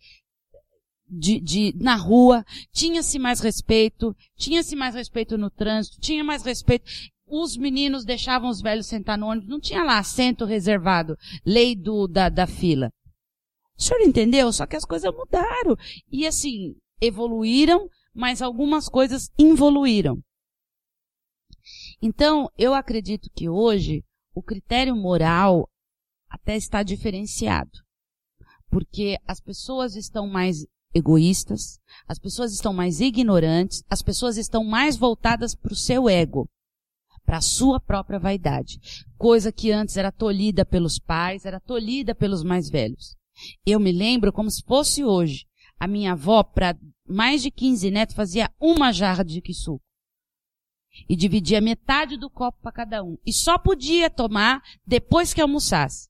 [1.08, 6.84] de, de, na rua, tinha-se mais respeito, tinha-se mais respeito no trânsito, tinha mais respeito.
[7.30, 12.08] Os meninos deixavam os velhos sentar no ônibus, não tinha lá assento reservado, lei do,
[12.08, 12.90] da, da fila.
[13.78, 14.52] O senhor entendeu?
[14.52, 15.76] Só que as coisas mudaram.
[16.10, 20.18] E assim, evoluíram, mas algumas coisas involuíram.
[22.00, 25.68] Então, eu acredito que hoje o critério moral
[26.28, 27.70] até está diferenciado.
[28.70, 30.64] Porque as pessoas estão mais
[30.94, 36.48] egoístas, as pessoas estão mais ignorantes, as pessoas estão mais voltadas para o seu ego,
[37.28, 38.80] para a sua própria vaidade.
[39.18, 43.14] Coisa que antes era tolhida pelos pais, era tolhida pelos mais velhos.
[43.66, 45.46] Eu me lembro como se fosse hoje.
[45.78, 46.74] A minha avó, para
[47.06, 49.84] mais de 15 netos, fazia uma jarra de suco.
[51.06, 53.18] e dividia metade do copo para cada um.
[53.26, 56.08] E só podia tomar depois que almoçasse.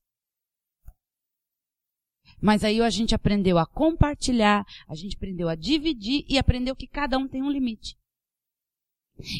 [2.41, 6.87] Mas aí a gente aprendeu a compartilhar, a gente aprendeu a dividir e aprendeu que
[6.87, 7.98] cada um tem um limite.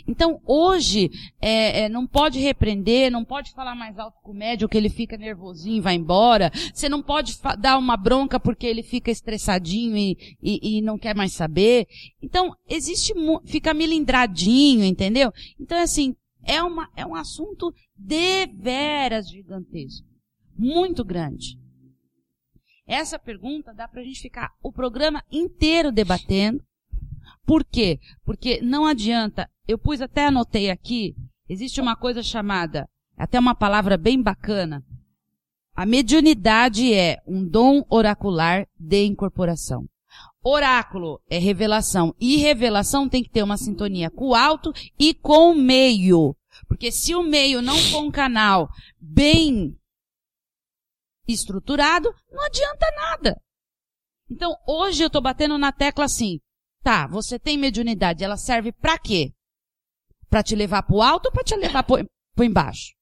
[0.08, 1.10] Então, hoje,
[1.42, 4.89] é, é, não pode repreender, não pode falar mais alto com o médium que ele
[4.89, 6.52] fica nervosinho e vai embora.
[6.74, 11.15] Você não pode dar uma bronca porque ele fica estressadinho e, e, e não quer
[11.15, 11.88] mais saber.
[12.22, 13.13] Então, existe,
[13.46, 15.32] fica milindradinho, entendeu?
[15.60, 20.08] Então, é assim, é, uma, é um assunto deveras gigantesco.
[20.58, 21.58] Muito grande.
[22.86, 26.63] Essa pergunta dá pra gente ficar o programa inteiro debatendo.
[27.46, 28.00] Por quê?
[28.26, 31.16] Porque não adianta eu pus até anotei aqui,
[31.48, 34.84] existe uma coisa chamada, até uma palavra bem bacana.
[35.76, 39.86] A mediunidade é um dom oracular de incorporação.
[40.44, 42.16] Oráculo é revelação.
[42.20, 46.36] E revelação tem que ter uma sintonia com o alto e com o meio.
[46.68, 49.78] Porque se o meio não for um canal bem
[51.28, 53.42] estruturado, não adianta nada.
[54.32, 56.40] Então, hoje eu estou batendo na tecla assim.
[56.82, 59.32] Tá, você tem mediunidade, ela serve para quê?
[60.30, 62.94] Para te levar para o alto ou para te levar para embaixo?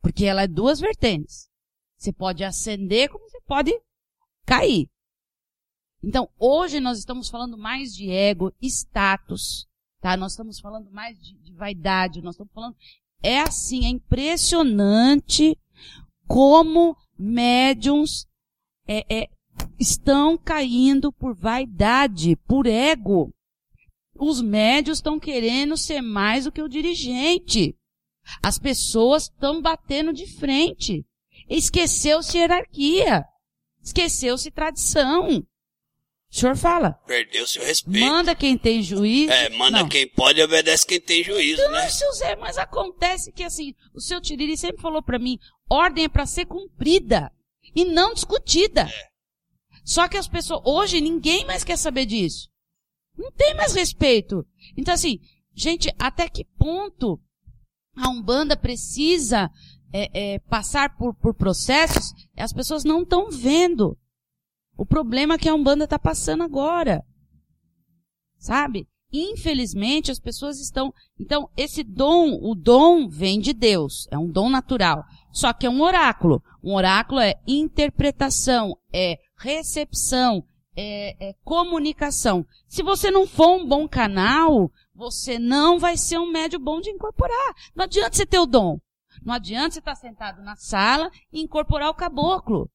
[0.00, 1.48] Porque ela é duas vertentes.
[1.96, 3.72] Você pode ascender como você pode
[4.44, 4.88] cair.
[6.02, 9.68] Então, hoje nós estamos falando mais de ego, status,
[10.00, 10.16] tá?
[10.16, 12.76] Nós estamos falando mais de, de vaidade, nós estamos falando...
[13.22, 15.56] É assim, é impressionante
[16.26, 18.26] como médiums
[18.84, 19.30] é, é,
[19.78, 23.32] estão caindo por vaidade, por ego
[24.14, 27.76] os médios estão querendo ser mais do que o dirigente.
[28.42, 31.04] As pessoas estão batendo de frente.
[31.48, 33.24] Esqueceu-se hierarquia.
[33.82, 35.44] Esqueceu-se tradição.
[36.30, 36.92] O senhor fala.
[37.06, 38.06] Perdeu seu respeito.
[38.06, 39.32] Manda quem tem juízo.
[39.32, 39.88] É, manda Não.
[39.88, 41.90] quem pode e obedece quem tem juízo, então, né?
[41.90, 46.08] seu Zé, mas acontece que assim, o seu Tiriri sempre falou para mim, ordem é
[46.08, 47.30] para ser cumprida
[47.76, 48.82] e não discutida.
[48.82, 49.08] É.
[49.84, 52.48] Só que as pessoas, hoje ninguém mais quer saber disso.
[53.16, 54.46] Não tem mais respeito.
[54.76, 55.18] Então, assim,
[55.54, 57.20] gente, até que ponto
[57.96, 59.50] a Umbanda precisa
[59.92, 63.96] é, é, passar por, por processos as pessoas não estão vendo.
[64.76, 67.04] O problema que a Umbanda está passando agora.
[68.38, 68.88] Sabe?
[69.12, 70.92] Infelizmente, as pessoas estão.
[71.20, 74.08] Então, esse dom, o dom vem de Deus.
[74.10, 75.04] É um dom natural.
[75.30, 76.42] Só que é um oráculo.
[76.64, 80.44] Um oráculo é interpretação, é recepção,
[80.76, 82.46] é, é, comunicação.
[82.66, 86.90] Se você não for um bom canal, você não vai ser um médio bom de
[86.90, 87.54] incorporar.
[87.74, 88.78] Não adianta você ter o dom.
[89.22, 92.70] Não adianta você estar sentado na sala e incorporar o caboclo.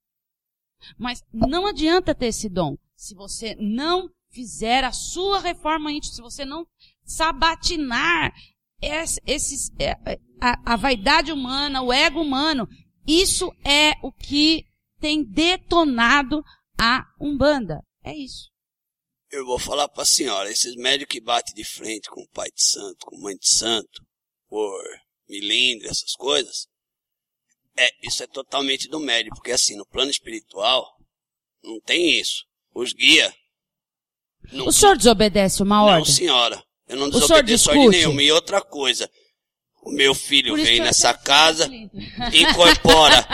[0.97, 2.77] Mas não adianta ter esse dom.
[2.95, 6.67] Se você não fizer a sua reforma íntima, se você não
[7.03, 8.33] sabatinar
[8.81, 12.67] esses, é, é, a, a vaidade humana, o ego humano,
[13.07, 14.65] isso é o que
[14.99, 16.43] tem detonado
[16.79, 17.83] a Umbanda.
[18.07, 18.49] É isso.
[19.29, 22.49] Eu vou falar para a senhora, esses médicos que batem de frente com o pai
[22.49, 24.01] de santo, com mãe de santo,
[24.47, 24.81] por
[25.27, 26.67] milindre, essas coisas,
[27.75, 30.87] é, isso é totalmente do médico, porque assim, no plano espiritual,
[31.61, 32.45] não tem isso.
[32.73, 33.33] Os guias.
[34.53, 35.99] o senhor desobedece uma ordem?
[35.99, 36.63] Não, senhora.
[36.87, 38.23] Eu não desobedeço ordem nenhuma.
[38.23, 39.11] E outra coisa,
[39.83, 41.69] o meu filho vem nessa casa,
[42.33, 43.27] incorpora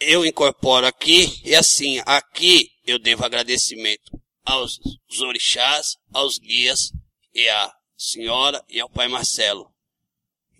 [0.00, 4.10] eu incorporo aqui, e assim, aqui eu devo agradecimento
[4.44, 4.78] aos
[5.20, 6.90] orixás, aos guias,
[7.34, 9.72] e à senhora e ao pai Marcelo.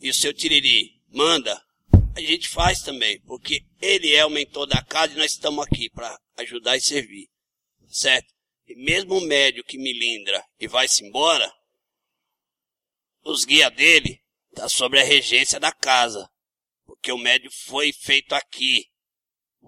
[0.00, 1.60] E o seu Tiriri manda,
[2.14, 5.88] a gente faz também, porque ele é o mentor da casa e nós estamos aqui
[5.90, 7.28] para ajudar e servir.
[7.88, 8.32] Certo?
[8.66, 11.50] E mesmo o médio que me lindra e vai-se embora,
[13.24, 14.22] os guias dele
[14.54, 16.30] tá sobre a regência da casa.
[16.84, 18.86] Porque o médio foi feito aqui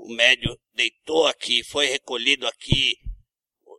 [0.03, 2.97] o médio deitou aqui, foi recolhido aqui.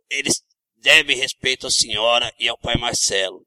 [0.08, 0.42] Eles
[0.76, 3.46] devem respeito à senhora e ao pai Marcelo.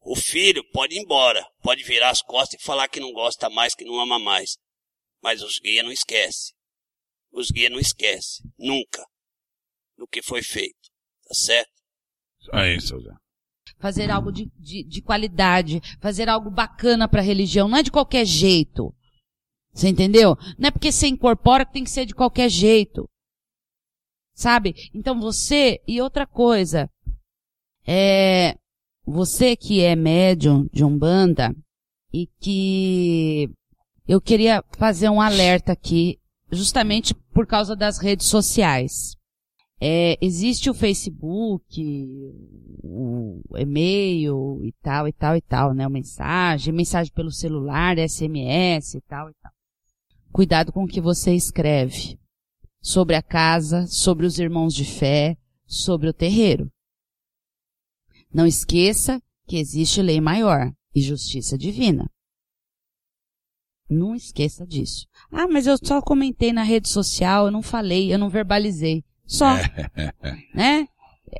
[0.00, 3.74] O filho pode ir embora, pode virar as costas e falar que não gosta mais,
[3.74, 4.56] que não ama mais.
[5.22, 6.54] Mas os guias não esquecem.
[7.32, 9.04] Os guias não esquecem, nunca,
[9.96, 10.88] do que foi feito.
[11.26, 11.72] Tá certo?
[12.52, 13.10] Aí, seu Zé.
[13.78, 17.90] Fazer algo de, de, de qualidade, fazer algo bacana para a religião, não é de
[17.90, 18.95] qualquer jeito.
[19.76, 20.38] Você entendeu?
[20.58, 23.06] Não é porque você incorpora que tem que ser de qualquer jeito.
[24.34, 24.74] Sabe?
[24.94, 26.88] Então você, e outra coisa,
[27.86, 28.56] é,
[29.04, 31.54] você que é médium de Umbanda
[32.10, 33.50] e que
[34.08, 36.18] eu queria fazer um alerta aqui,
[36.50, 39.14] justamente por causa das redes sociais.
[39.78, 41.84] É, existe o Facebook,
[42.82, 45.86] o e-mail e tal, e tal, e tal, né?
[45.86, 49.55] O mensagem, mensagem pelo celular, SMS e tal, e tal.
[50.32, 52.18] Cuidado com o que você escreve
[52.80, 56.70] sobre a casa, sobre os irmãos de fé, sobre o terreiro.
[58.32, 62.10] Não esqueça que existe lei maior e justiça divina.
[63.88, 65.06] Não esqueça disso.
[65.30, 69.04] Ah, mas eu só comentei na rede social, eu não falei, eu não verbalizei.
[69.26, 69.46] Só.
[70.54, 70.88] né?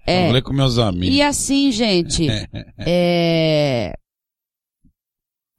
[0.07, 0.26] É.
[0.26, 1.14] Falei com meus amigos.
[1.14, 2.26] E assim, gente,
[2.78, 3.95] é,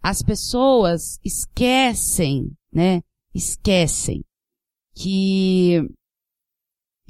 [0.01, 3.01] as pessoas esquecem, né?
[3.38, 4.26] Esquecem
[4.96, 5.76] que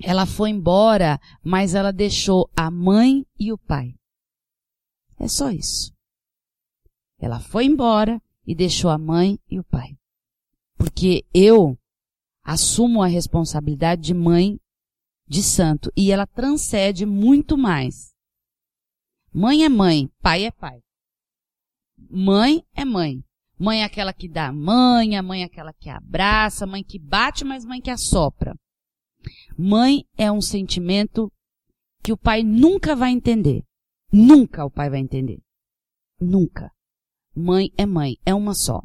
[0.04, 3.96] ela foi embora, mas ela deixou a mãe e o pai.
[5.18, 5.94] É só isso.
[7.18, 9.98] Ela foi embora e deixou a mãe e o pai.
[10.78, 11.80] Porque eu
[12.44, 14.60] assumo a responsabilidade de mãe
[15.26, 18.14] de santo e ela transcende muito mais.
[19.34, 20.84] Mãe é mãe, pai é pai.
[21.98, 23.24] Mãe é mãe.
[23.60, 27.66] Mãe é aquela que dá mãe, mãe é aquela que abraça, mãe que bate, mas
[27.66, 28.56] mãe que assopra.
[29.58, 31.32] Mãe é um sentimento
[32.04, 33.64] que o pai nunca vai entender.
[34.12, 35.40] Nunca o pai vai entender.
[36.20, 36.72] Nunca.
[37.36, 38.82] Mãe é mãe, é uma só.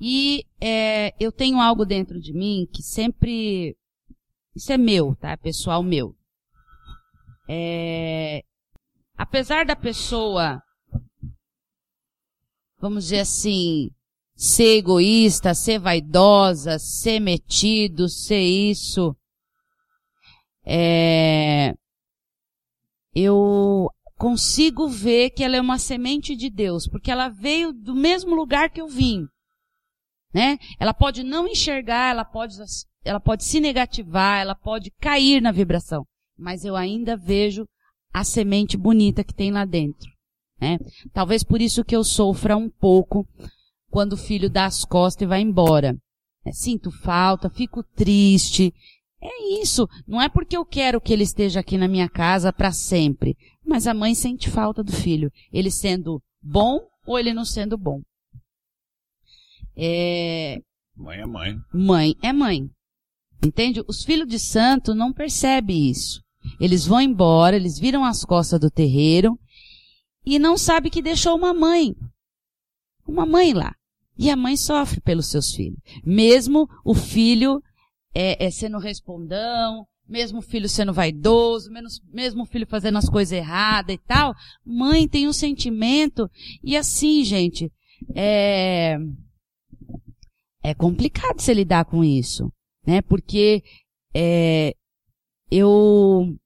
[0.00, 3.76] E é, eu tenho algo dentro de mim que sempre.
[4.54, 5.36] Isso é meu, tá?
[5.36, 6.16] Pessoal meu.
[7.48, 8.42] É,
[9.16, 10.60] apesar da pessoa,
[12.82, 13.90] vamos dizer assim,
[14.34, 19.16] ser egoísta, ser vaidosa, ser metido, ser isso,
[20.64, 21.74] é,
[23.14, 28.34] eu consigo ver que ela é uma semente de Deus, porque ela veio do mesmo
[28.34, 29.26] lugar que eu vim.
[30.34, 30.58] Né?
[30.80, 32.56] Ela pode não enxergar, ela pode,
[33.04, 36.04] ela pode se negativar, ela pode cair na vibração,
[36.36, 37.64] mas eu ainda vejo
[38.12, 40.11] a semente bonita que tem lá dentro.
[40.62, 40.78] Né?
[41.12, 43.26] Talvez por isso que eu sofra um pouco
[43.90, 45.98] quando o filho dá as costas e vai embora.
[46.46, 48.72] É, sinto falta, fico triste.
[49.20, 49.88] É isso.
[50.06, 53.36] Não é porque eu quero que ele esteja aqui na minha casa para sempre.
[53.66, 58.00] Mas a mãe sente falta do filho, ele sendo bom ou ele não sendo bom.
[59.76, 60.60] É...
[60.96, 61.56] Mãe é mãe.
[61.74, 62.70] Mãe é mãe.
[63.44, 63.82] Entende?
[63.88, 66.22] Os filhos de santo não percebem isso.
[66.60, 69.36] Eles vão embora, eles viram as costas do terreiro
[70.24, 71.94] e não sabe que deixou uma mãe.
[73.06, 73.74] Uma mãe lá.
[74.16, 75.78] E a mãe sofre pelos seus filhos.
[76.04, 77.62] Mesmo o filho
[78.14, 81.70] é, é sendo respondão, mesmo o filho sendo vaidoso,
[82.12, 86.30] mesmo o filho fazendo as coisas erradas e tal, mãe tem um sentimento,
[86.62, 87.72] e assim, gente,
[88.14, 88.98] é,
[90.62, 92.52] é complicado se lidar com isso,
[92.86, 93.00] né?
[93.02, 93.62] Porque,
[94.14, 94.74] é,
[95.50, 96.36] eu,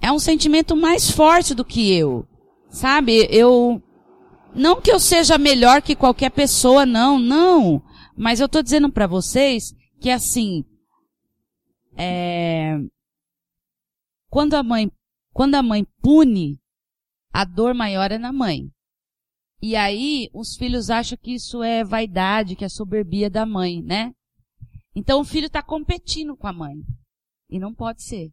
[0.00, 2.26] é um sentimento mais forte do que eu,
[2.68, 3.26] sabe?
[3.30, 3.82] Eu,
[4.54, 7.82] não que eu seja melhor que qualquer pessoa, não, não,
[8.16, 10.64] mas eu tô dizendo para vocês que assim,
[11.96, 12.78] é,
[14.28, 14.90] quando a mãe,
[15.32, 16.60] quando a mãe pune,
[17.32, 18.70] a dor maior é na mãe.
[19.60, 24.14] E aí, os filhos acham que isso é vaidade, que é soberbia da mãe, né?
[24.94, 26.76] Então o filho está competindo com a mãe.
[27.48, 28.30] E não pode ser.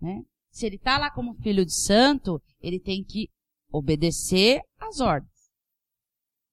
[0.00, 0.22] Né?
[0.50, 3.30] Se ele está lá como filho de santo, ele tem que
[3.70, 5.32] obedecer às ordens.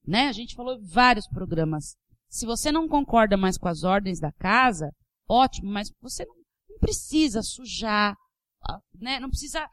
[0.05, 0.28] Né?
[0.28, 1.95] A gente falou em vários programas.
[2.28, 4.91] Se você não concorda mais com as ordens da casa,
[5.28, 6.36] ótimo, mas você não,
[6.70, 8.16] não precisa sujar,
[8.61, 9.20] ah, né?
[9.20, 9.68] Não precisa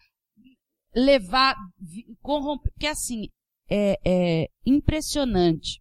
[0.95, 1.57] levar,
[2.21, 3.29] corromper, porque assim,
[3.69, 5.81] é, é impressionante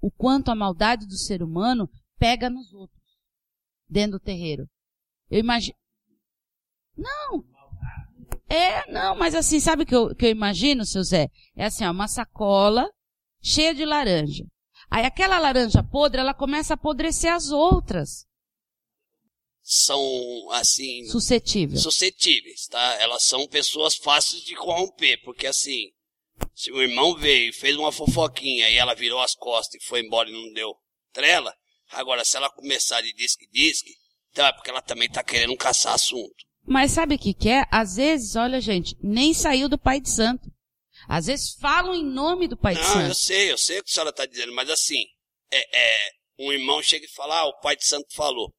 [0.00, 3.00] o quanto a maldade do ser humano pega nos outros,
[3.88, 4.68] dentro do terreiro.
[5.30, 5.76] Eu imagino,
[6.96, 7.42] não,
[8.54, 11.28] é, não, mas assim, sabe o que eu, que eu imagino, seu Zé?
[11.56, 12.90] É assim, ó, uma sacola
[13.42, 14.44] cheia de laranja.
[14.90, 18.26] Aí aquela laranja podre, ela começa a apodrecer as outras.
[19.62, 20.00] São,
[20.50, 21.06] assim...
[21.06, 21.82] Suscetíveis.
[21.82, 22.94] Suscetíveis, tá?
[23.00, 25.90] Elas são pessoas fáceis de corromper, porque assim,
[26.54, 30.28] se o irmão veio, fez uma fofoquinha e ela virou as costas e foi embora
[30.28, 30.74] e não deu
[31.12, 31.54] trela,
[31.90, 33.94] agora se ela começar de disque-disque,
[34.30, 36.51] então é porque ela também tá querendo caçar assunto.
[36.64, 37.64] Mas sabe o que que é?
[37.70, 40.50] Às vezes, olha gente, nem saiu do Pai de Santo.
[41.08, 42.98] Às vezes falam em nome do Pai não, de Santo.
[42.98, 45.04] Não, eu sei, eu sei o que a senhora está dizendo, mas assim,
[45.50, 48.54] é, é, um irmão chega e fala, ah, o Pai de Santo falou.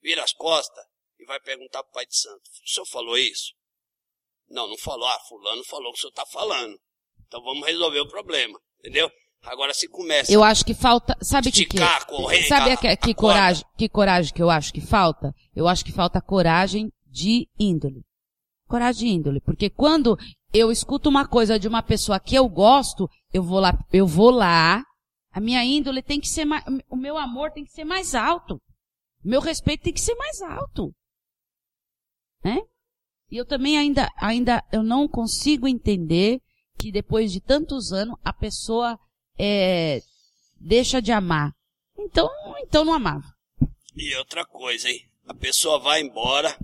[0.00, 0.84] Vira as costas
[1.18, 3.52] e vai perguntar para o Pai de Santo, o senhor falou isso?
[4.48, 5.06] Não, não falou.
[5.06, 6.78] Ah, fulano falou o que o senhor está falando.
[7.26, 9.10] Então vamos resolver o problema, entendeu?
[9.44, 12.86] Agora se começa Eu acho que falta, sabe o que, que correr, Sabe a- que,
[12.86, 13.34] a que corda.
[13.38, 15.34] coragem, que coragem que eu acho que falta?
[15.54, 18.02] Eu acho que falta coragem de índole.
[18.68, 19.40] Coragem de índole.
[19.40, 20.16] Porque quando
[20.52, 24.30] eu escuto uma coisa de uma pessoa que eu gosto, eu vou lá, eu vou
[24.30, 24.84] lá,
[25.32, 28.60] a minha índole tem que ser mais, o meu amor tem que ser mais alto.
[29.24, 30.94] Meu respeito tem que ser mais alto.
[32.44, 32.58] Né?
[33.30, 36.40] E eu também ainda, ainda, eu não consigo entender
[36.78, 38.98] que depois de tantos anos a pessoa
[39.38, 40.02] é,
[40.60, 41.54] deixa de amar.
[41.98, 42.28] Então,
[42.60, 43.34] então não amava.
[43.94, 45.08] E outra coisa, hein?
[45.26, 46.56] A pessoa vai embora,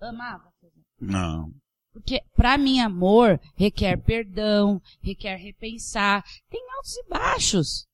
[0.00, 0.52] Amava.
[1.00, 1.50] Não.
[1.92, 7.86] Porque para mim amor requer perdão, requer repensar, tem altos e baixos.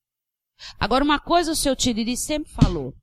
[0.79, 2.93] Agora uma coisa o seu Tiriri sempre falou.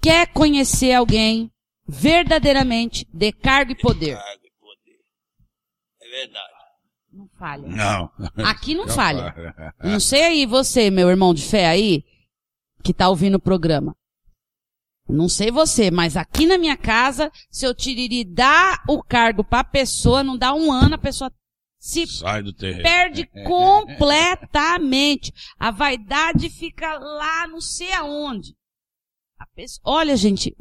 [0.00, 1.50] Quer conhecer alguém
[1.86, 4.16] verdadeiramente de cargo e poder?
[4.16, 5.00] cargo e poder.
[6.00, 6.51] É verdade.
[7.42, 7.68] Não falha.
[7.68, 8.10] Não.
[8.44, 9.34] Aqui não falha.
[9.82, 12.04] Não sei aí você, meu irmão de fé aí,
[12.84, 13.96] que tá ouvindo o programa.
[15.08, 19.64] Não sei você, mas aqui na minha casa, se eu tiriri dar o cargo pra
[19.64, 21.30] pessoa, não dá um ano, a pessoa
[21.78, 22.84] se Sai do terreno.
[22.84, 25.32] perde completamente.
[25.58, 28.54] A vaidade fica lá não sei aonde.
[29.36, 30.56] A pessoa, olha, gente,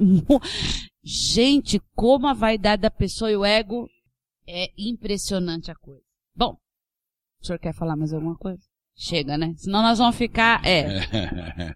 [1.03, 3.87] gente, como a vaidade da pessoa e o ego
[4.47, 6.01] é impressionante a coisa.
[6.35, 6.57] Bom,
[7.41, 8.61] o senhor quer falar mais alguma coisa?
[8.95, 9.53] Chega, né?
[9.57, 10.85] Senão nós vamos ficar, é.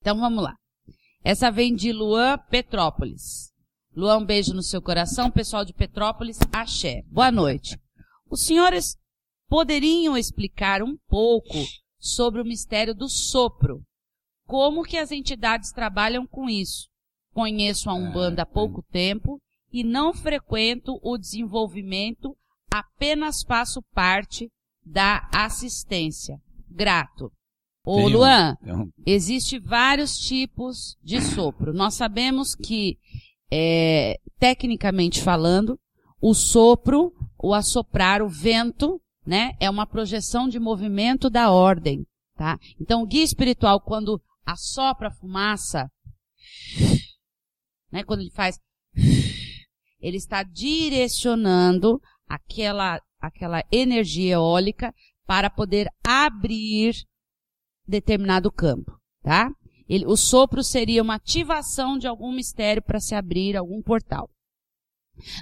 [0.00, 0.56] Então vamos lá.
[1.22, 3.52] Essa vem de Luan Petrópolis.
[3.94, 5.30] Luan, um beijo no seu coração.
[5.30, 7.02] Pessoal de Petrópolis, axé.
[7.08, 7.78] Boa noite.
[8.30, 8.96] Os senhores
[9.46, 11.52] poderiam explicar um pouco
[11.98, 13.82] sobre o mistério do sopro?
[14.46, 16.88] Como que as entidades trabalham com isso?
[17.34, 19.38] Conheço a Umbanda há pouco tempo
[19.72, 22.34] e não frequento o desenvolvimento,
[22.70, 24.48] apenas faço parte
[24.84, 26.38] da assistência.
[26.68, 27.32] Grato.
[27.84, 31.72] Ô Tem um- Luan, tem um- Existe vários tipos de sopro.
[31.72, 32.98] Nós sabemos que,
[33.50, 35.78] é, tecnicamente falando,
[36.20, 42.06] o sopro, o assoprar, o vento, né, é uma projeção de movimento da ordem,
[42.36, 42.58] tá?
[42.78, 45.90] Então, o guia espiritual, quando assopra a fumaça,
[47.90, 48.58] né, quando ele faz,
[50.00, 54.94] ele está direcionando aquela, aquela energia eólica
[55.26, 56.94] para poder abrir
[57.86, 59.50] determinado campo, tá?
[59.88, 64.30] Ele, o sopro seria uma ativação de algum mistério para se abrir algum portal.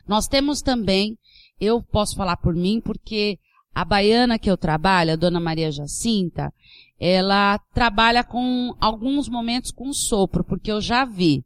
[0.06, 1.18] Nós temos também,
[1.60, 3.38] eu posso falar por mim, porque
[3.74, 6.52] a baiana que eu trabalho, a dona Maria Jacinta,
[6.98, 11.44] ela trabalha com alguns momentos com sopro, porque eu já vi,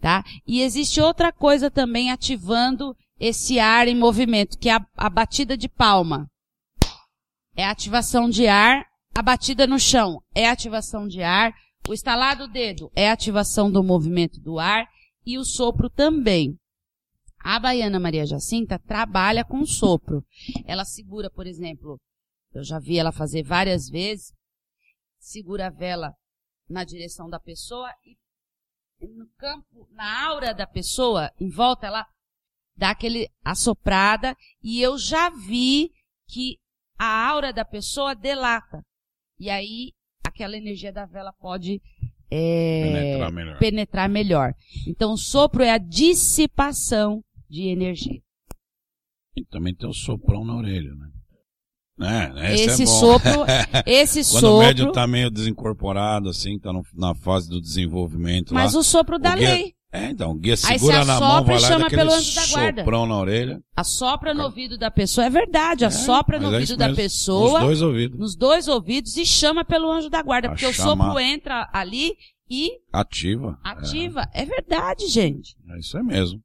[0.00, 0.24] tá?
[0.46, 5.56] E existe outra coisa também ativando esse ar em movimento, que é a, a batida
[5.56, 6.28] de palma.
[7.54, 11.52] É ativação de ar a batida no chão é ativação de ar,
[11.86, 14.88] o estalar do dedo é ativação do movimento do ar
[15.26, 16.58] e o sopro também.
[17.38, 20.24] A baiana Maria Jacinta trabalha com sopro.
[20.64, 22.00] Ela segura, por exemplo,
[22.54, 24.32] eu já vi ela fazer várias vezes,
[25.18, 26.14] segura a vela
[26.66, 28.16] na direção da pessoa e
[29.08, 32.06] no campo, na aura da pessoa, em volta, ela
[32.76, 35.90] dá aquele assoprada e eu já vi
[36.28, 36.58] que
[36.98, 38.82] a aura da pessoa delata.
[39.38, 39.92] E aí,
[40.24, 41.80] aquela energia da vela pode
[42.30, 43.58] é, Penetrar melhor.
[43.58, 44.54] penetrar melhor.
[44.86, 48.20] Então, o sopro é a dissipação de energia.
[49.36, 51.08] E também tem o soprão na orelha, né?
[51.98, 52.54] né?
[52.54, 53.30] Esse, Esse é sopro,
[53.86, 58.54] esse Quando o médium sopro, tá meio desincorporado, assim, tá no- na fase do desenvolvimento
[58.54, 58.80] mas lá.
[58.80, 59.74] o sopro da o guia- lei.
[59.94, 62.34] É, então, o guia Aí segura você na mão, vai e lá chama pelo anjo
[62.34, 62.80] da guarda.
[62.82, 63.62] soprão na orelha.
[63.76, 67.66] Assopra no ouvido da pessoa, é verdade, assopra no é ouvido da mesmo, pessoa, Nos
[67.66, 68.18] dois ouvidos.
[68.18, 71.04] nos dois ouvidos e chama pelo anjo da guarda, Pra porque o chamar.
[71.08, 72.16] sopro entra ali
[72.48, 73.58] e Ativa.
[73.62, 74.26] ativa.
[74.32, 75.54] É, verdade, gente.
[75.68, 76.40] É, é isso é mesmo.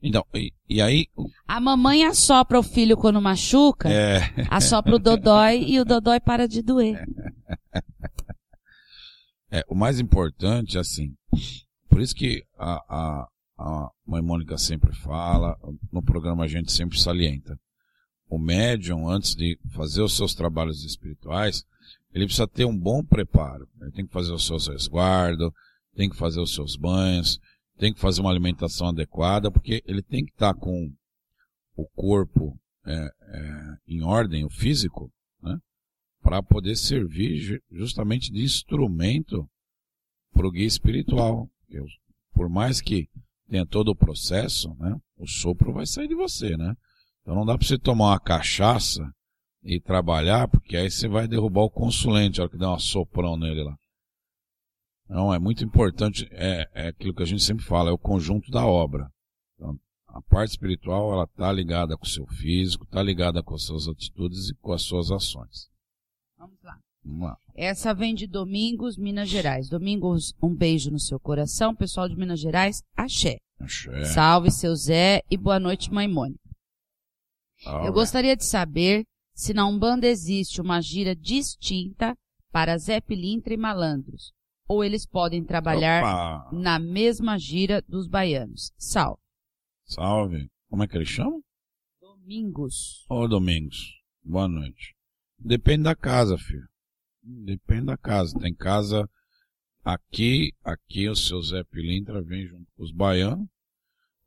[0.00, 4.98] Então, e, e aí, o- A mamãe assopra o filho quando machuca, é, assopra o
[4.98, 7.04] dodói e o dodói para de doer.
[9.50, 11.12] é, o mais importante, assim,
[11.90, 13.28] por isso que a, a,
[13.58, 15.58] a mãe Mônica sempre fala,
[15.92, 17.58] no programa a gente sempre salienta.
[18.28, 21.64] O médium, antes de fazer os seus trabalhos espirituais,
[22.14, 23.68] ele precisa ter um bom preparo.
[23.80, 25.50] Ele tem que fazer os seus resguardos,
[25.96, 27.40] tem que fazer os seus banhos,
[27.76, 30.92] tem que fazer uma alimentação adequada, porque ele tem que estar com
[31.76, 35.10] o corpo é, é, em ordem, o físico,
[35.42, 35.58] né?
[36.22, 39.48] para poder servir ju- justamente de instrumento
[40.32, 41.50] para o guia espiritual.
[41.78, 41.98] Os-
[42.32, 43.08] por mais que
[43.48, 44.96] tenha todo o processo, né?
[45.16, 46.74] o sopro vai sair de você, né?
[47.20, 49.02] Então não dá para você tomar uma cachaça
[49.62, 53.36] e trabalhar, porque aí você vai derrubar o consulente, a hora que der uma soprão
[53.36, 53.76] nele lá.
[55.08, 58.50] Não, é muito importante, é, é aquilo que a gente sempre fala, é o conjunto
[58.50, 59.10] da obra.
[59.56, 63.64] Então, a parte espiritual, ela está ligada com o seu físico, está ligada com as
[63.64, 65.68] suas atitudes e com as suas ações.
[66.38, 66.78] Vamos lá.
[67.54, 69.68] Essa vem de Domingos, Minas Gerais.
[69.68, 71.74] Domingos, um beijo no seu coração.
[71.74, 73.38] Pessoal de Minas Gerais, axé.
[73.58, 74.04] Axé.
[74.04, 76.40] Salve, seu Zé, e boa noite, mãe Mônica.
[77.84, 82.16] Eu gostaria de saber se na Umbanda existe uma gira distinta
[82.50, 84.32] para Zé Pilintra e malandros,
[84.66, 86.56] ou eles podem trabalhar Opa!
[86.56, 88.72] na mesma gira dos baianos.
[88.78, 89.20] Salve.
[89.84, 90.50] Salve.
[90.68, 91.40] Como é que ele chama?
[92.00, 93.04] Domingos.
[93.08, 94.00] Ô, Domingos.
[94.22, 94.94] Boa noite.
[95.38, 96.68] Depende da casa, filho.
[97.22, 98.38] Depende da casa.
[98.38, 99.08] Tem casa
[99.84, 103.46] aqui, aqui o seu Zé Pilintra vem junto com os baianos.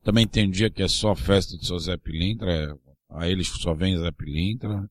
[0.03, 2.75] Também tem dia que é só festa do seu Zé Pilintra, é,
[3.11, 4.85] aí eles só vem Zé Pilintra.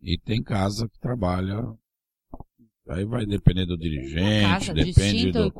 [0.00, 1.60] E tem casa que trabalha.
[2.88, 4.92] Aí vai depender do dirigente, Casa depende
[5.32, 5.50] do,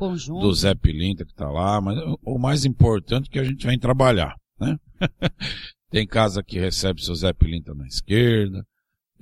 [0.41, 3.65] do Zé Pilintra que tá lá, mas o- o mais importante é que a gente
[3.65, 4.77] vem trabalhar, né?
[5.89, 8.65] tem casa que recebe seu Zé Pilintra na esquerda,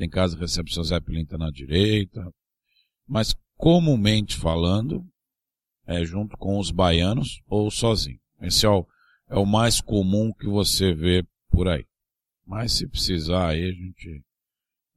[0.02, 2.28] tem casa que recebe seu Zé Pilintra na direita,
[3.08, 5.08] mas comumente falando,
[5.86, 8.20] é junto com os baianos ou sozinho.
[8.42, 8.88] Esse é o,
[9.30, 11.86] é o mais comum que você vê por aí.
[12.44, 14.24] Mas se precisar aí, a gente,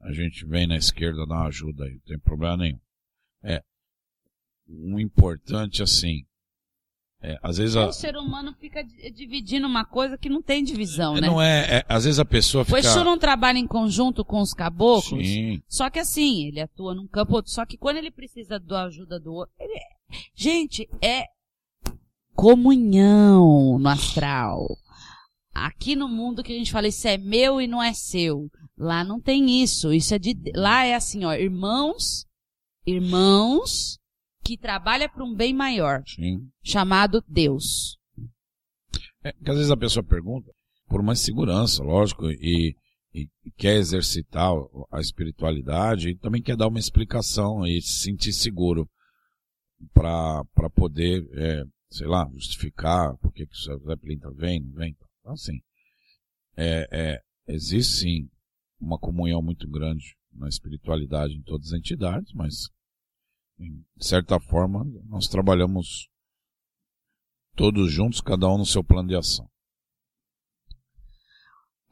[0.00, 2.80] a gente vem na esquerda dar ajuda aí, não tem problema nenhum.
[3.42, 3.62] É.
[4.66, 6.24] O importante, assim,
[7.26, 10.62] é, às vezes a, O ser humano fica di- dividindo uma coisa que não tem
[10.62, 11.26] divisão, né?
[11.26, 12.78] não é, é, às vezes a pessoa O fica...
[12.78, 15.26] Exu não trabalha em conjunto com os caboclos?
[15.26, 17.50] Sim, Só que assim, ele atua num campo, outro.
[17.50, 21.24] só que quando ele precisa da ajuda do outro, ele é- gente, é
[22.34, 24.66] comunhão no astral.
[25.54, 28.50] Aqui no mundo que a gente fala, isso é meu e não é seu.
[28.76, 32.26] Lá não tem isso, isso é de, lá é assim, ó, irmãos,
[32.84, 33.98] irmãos
[34.44, 36.48] que trabalham para um bem maior, sim.
[36.62, 37.98] chamado Deus.
[39.22, 40.50] É, que às vezes a pessoa pergunta
[40.86, 42.76] por uma segurança, lógico, e,
[43.14, 44.52] e quer exercitar
[44.90, 48.88] a espiritualidade e também quer dar uma explicação e se sentir seguro
[49.92, 54.96] para poder, é, sei lá, justificar por que que o Zé Pilintra vem, não vem.
[55.20, 55.58] Então, assim,
[56.56, 58.28] é, é, existe sim
[58.78, 62.68] uma comunhão muito grande na espiritualidade em todas as entidades, mas
[63.58, 66.08] de certa forma nós trabalhamos
[67.54, 69.48] todos juntos, cada um no seu plano de ação.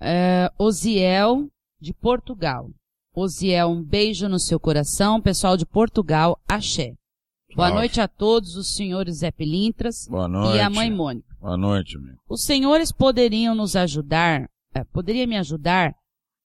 [0.01, 1.49] É, Osiel,
[1.81, 2.69] de Portugal.
[3.15, 5.21] Osiel, um beijo no seu coração.
[5.21, 6.95] Pessoal de Portugal, axé.
[7.55, 7.75] Boa Salve.
[7.75, 10.57] noite a todos os senhores Zé Pilintras Boa noite.
[10.57, 11.37] e a mãe Mônica.
[11.39, 12.19] Boa noite, amigo.
[12.29, 15.95] Os senhores poderiam nos ajudar, eh, poderia me ajudar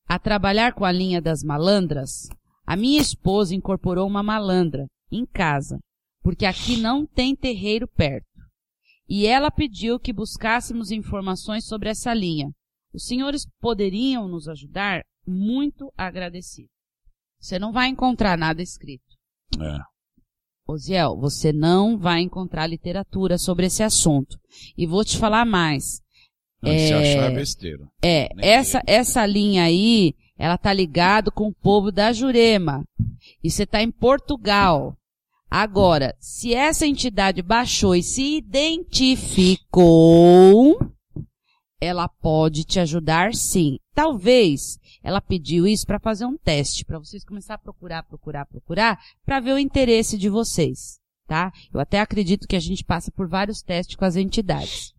[0.06, 2.28] a trabalhar com a linha das malandras?
[2.66, 5.80] A minha esposa incorporou uma malandra em casa,
[6.22, 8.26] porque aqui não tem terreiro perto.
[9.10, 12.52] E ela pediu que buscássemos informações sobre essa linha.
[12.94, 15.02] Os senhores poderiam nos ajudar?
[15.26, 16.70] Muito agradecido.
[17.40, 19.16] Você não vai encontrar nada escrito.
[19.62, 19.80] É.
[20.68, 24.38] Osiel, você não vai encontrar literatura sobre esse assunto.
[24.78, 26.02] E vou te falar mais.
[26.62, 26.96] Não, Se É.
[26.96, 27.88] achar é besteira.
[28.02, 32.86] É, Nem essa, essa linha aí, ela tá ligado com o povo da Jurema.
[33.44, 34.96] E você tá em Portugal.
[35.50, 39.66] Agora, se essa entidade baixou e se identificou,
[41.80, 43.80] ela pode te ajudar sim.
[43.94, 49.00] Talvez ela pediu isso para fazer um teste, para vocês começar a procurar, procurar, procurar,
[49.26, 51.52] para ver o interesse de vocês, tá?
[51.74, 54.94] Eu até acredito que a gente passa por vários testes com as entidades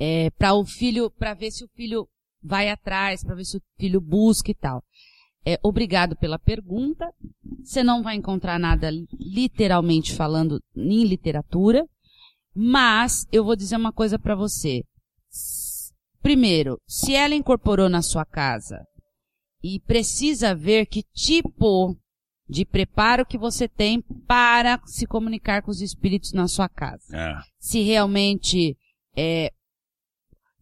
[0.00, 2.08] é, para o filho, para ver se o filho
[2.42, 4.82] vai atrás, para ver se o filho busca e tal.
[5.44, 7.12] É, obrigado pela pergunta.
[7.64, 11.86] Você não vai encontrar nada literalmente falando em literatura,
[12.54, 14.82] mas eu vou dizer uma coisa para você.
[16.22, 18.84] Primeiro, se ela incorporou na sua casa
[19.62, 21.96] e precisa ver que tipo
[22.48, 27.40] de preparo que você tem para se comunicar com os espíritos na sua casa É.
[27.58, 28.76] se realmente
[29.16, 29.52] é,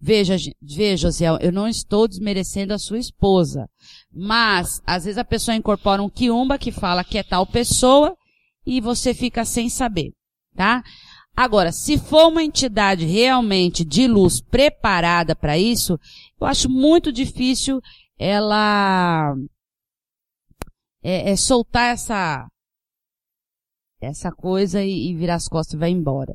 [0.00, 3.68] veja, veja, Zé, eu não estou desmerecendo a sua esposa,
[4.12, 8.16] mas às vezes a pessoa incorpora um quiumba que fala que é tal pessoa
[8.64, 10.12] e você fica sem saber,
[10.54, 10.82] tá?
[11.36, 15.98] Agora, se for uma entidade realmente de luz preparada para isso,
[16.40, 17.80] eu acho muito difícil
[18.18, 19.34] ela
[21.02, 22.48] é, é soltar essa
[24.00, 26.34] essa coisa e, e virar as costas e vai embora.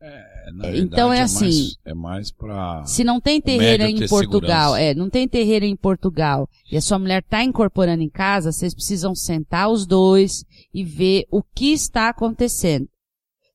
[0.00, 0.31] É,
[0.74, 1.44] então é assim.
[1.44, 2.84] É mais, é mais pra.
[2.84, 4.80] Se não tem terreira em Portugal, segurança.
[4.80, 8.74] é, não tem terreira em Portugal e a sua mulher está incorporando em casa, vocês
[8.74, 12.88] precisam sentar os dois e ver o que está acontecendo.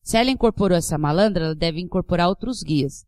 [0.01, 3.05] Se ela incorporou essa malandra, ela deve incorporar outros guias.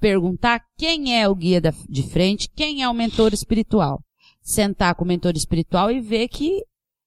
[0.00, 4.02] Perguntar quem é o guia da, de frente, quem é o mentor espiritual.
[4.42, 6.64] Sentar com o mentor espiritual e ver que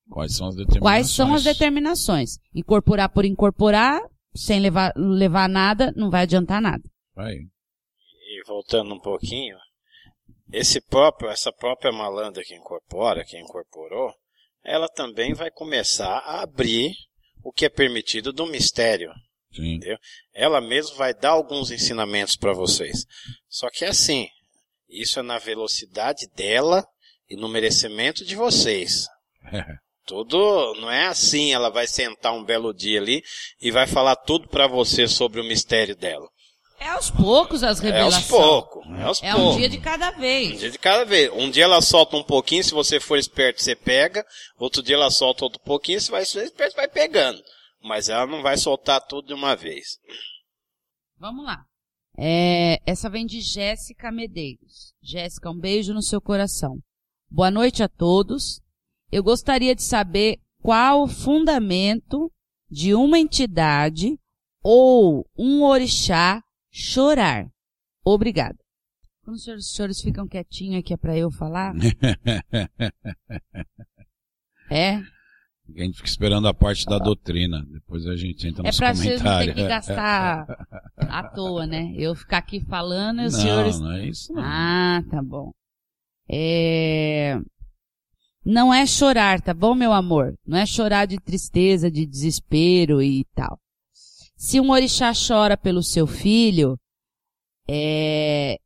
[0.10, 0.82] Quais são as determinações?
[0.82, 2.38] Quais são as determinações?
[2.54, 4.02] Incorporar por incorporar,
[4.36, 6.84] sem levar, levar nada, não vai adiantar nada.
[7.14, 7.34] Vai.
[7.34, 9.58] E voltando um pouquinho,
[10.52, 14.14] esse próprio, essa própria malandra que incorpora, que incorporou,
[14.64, 16.94] ela também vai começar a abrir
[17.44, 19.12] o que é permitido do mistério.
[19.54, 19.76] Sim.
[19.76, 19.98] Entendeu?
[20.34, 23.06] Ela mesma vai dar alguns ensinamentos para vocês.
[23.48, 24.28] Só que é assim,
[24.90, 26.86] isso é na velocidade dela
[27.30, 29.08] e no merecimento de vocês.
[30.06, 33.24] Tudo não é assim, ela vai sentar um belo dia ali
[33.60, 36.28] e vai falar tudo para você sobre o mistério dela.
[36.80, 38.14] É aos poucos as revelações.
[38.14, 38.86] É aos poucos.
[38.88, 40.54] É, aos é um dia de cada vez.
[40.54, 41.32] Um dia de cada vez.
[41.34, 44.24] Um dia ela solta um pouquinho, se você for esperto, você pega.
[44.60, 47.42] Outro dia ela solta outro pouquinho, se vai ser esperto, vai pegando.
[47.82, 49.98] Mas ela não vai soltar tudo de uma vez.
[51.18, 51.66] Vamos lá.
[52.18, 54.94] É, essa vem de Jéssica Medeiros.
[55.02, 56.78] Jéssica, um beijo no seu coração.
[57.30, 58.62] Boa noite a todos.
[59.16, 62.30] Eu gostaria de saber qual o fundamento
[62.70, 64.20] de uma entidade
[64.62, 67.48] ou um orixá chorar.
[68.04, 68.58] Obrigada.
[69.24, 71.74] Quando os senhores, os senhores ficam quietinhos aqui é para eu falar?
[74.70, 74.96] é?
[74.96, 75.04] A
[75.78, 77.66] gente fica esperando a parte da doutrina.
[77.72, 79.00] Depois a gente entra é nos comentários.
[79.00, 80.46] É pra vocês não ter que gastar
[80.98, 81.94] à toa, né?
[81.96, 83.80] Eu ficar aqui falando e os não, senhores...
[83.80, 84.44] Não, é isso não.
[84.44, 85.54] Ah, tá bom.
[86.28, 87.40] É...
[88.46, 90.38] Não é chorar, tá bom, meu amor?
[90.46, 93.60] Não é chorar de tristeza, de desespero e tal.
[94.38, 96.78] Se um orixá chora pelo seu filho,
[97.68, 98.60] é,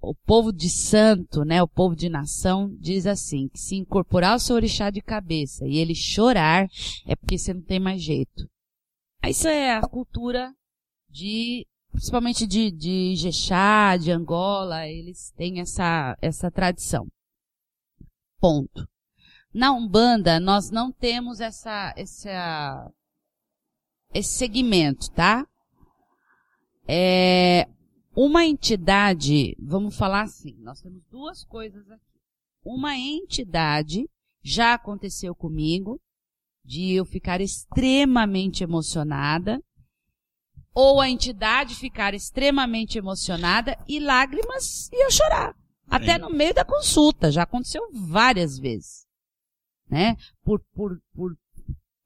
[0.00, 4.38] o povo de santo, né, o povo de nação, diz assim, que se incorporar o
[4.38, 6.68] seu orixá de cabeça e ele chorar,
[7.04, 8.48] é porque você não tem mais jeito.
[9.26, 10.54] Isso é a cultura
[11.08, 17.08] de, principalmente de, de Jexá, de Angola, eles têm essa, essa tradição.
[18.42, 18.88] Ponto.
[19.54, 22.92] Na Umbanda, nós não temos essa, essa,
[24.12, 25.46] esse segmento, tá?
[26.88, 27.68] É,
[28.16, 32.20] uma entidade, vamos falar assim, nós temos duas coisas aqui.
[32.64, 34.10] Uma entidade,
[34.42, 36.00] já aconteceu comigo,
[36.64, 39.62] de eu ficar extremamente emocionada,
[40.74, 45.61] ou a entidade ficar extremamente emocionada e lágrimas e eu chorar.
[45.92, 49.06] Até no meio da consulta, já aconteceu várias vezes.
[49.88, 50.16] Né?
[50.42, 51.36] Por, por, por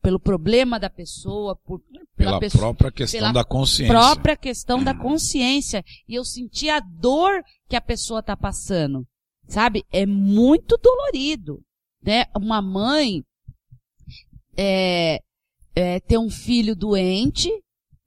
[0.02, 3.92] pelo problema da pessoa, por, pela, pela pessoa, própria questão pela da consciência.
[3.92, 5.84] própria questão da consciência.
[6.08, 9.04] E eu senti a dor que a pessoa está passando.
[9.48, 9.84] Sabe?
[9.90, 11.60] É muito dolorido.
[12.02, 12.24] Né?
[12.36, 13.24] Uma mãe
[14.56, 15.20] é,
[15.74, 17.50] é, ter um filho doente,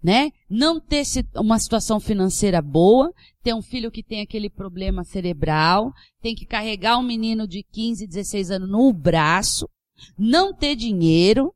[0.02, 0.32] né?
[0.50, 1.04] Não ter
[1.36, 6.98] uma situação financeira boa, ter um filho que tem aquele problema cerebral, tem que carregar
[6.98, 9.70] um menino de 15, 16 anos no braço,
[10.18, 11.54] não ter dinheiro,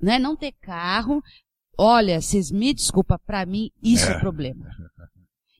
[0.00, 0.18] né?
[0.18, 1.22] Não ter carro.
[1.78, 4.66] Olha, vocês me desculpa, para mim isso é, é problema.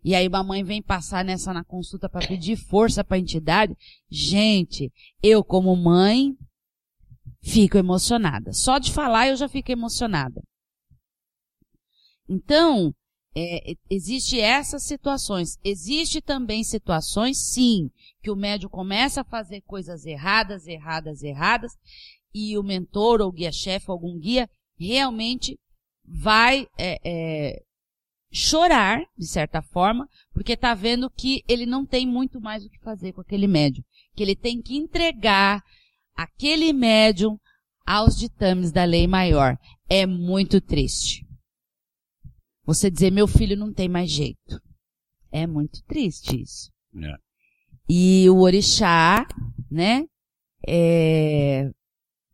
[0.03, 3.77] E aí mamãe vem passar nessa na consulta para pedir força para a entidade.
[4.09, 4.91] Gente,
[5.23, 6.35] eu como mãe
[7.43, 8.53] fico emocionada.
[8.53, 10.41] Só de falar eu já fico emocionada.
[12.29, 12.95] Então,
[13.37, 15.59] é, existe essas situações.
[15.63, 17.91] Existe também situações, sim,
[18.23, 21.73] que o médium começa a fazer coisas erradas, erradas, erradas,
[22.35, 24.49] e o mentor ou guia-chefe, algum guia,
[24.79, 25.59] realmente
[26.05, 27.63] vai é, é,
[28.33, 32.79] chorar, de certa forma, porque está vendo que ele não tem muito mais o que
[32.81, 33.85] fazer com aquele médium.
[34.15, 35.63] Que ele tem que entregar
[36.15, 37.39] aquele médium
[37.87, 39.59] aos ditames da lei maior.
[39.89, 41.26] É muito triste.
[42.67, 44.61] Você dizer, meu filho não tem mais jeito.
[45.31, 46.71] É muito triste isso.
[47.01, 47.17] É.
[47.89, 49.27] E o orixá,
[49.71, 50.05] né,
[50.67, 51.71] é,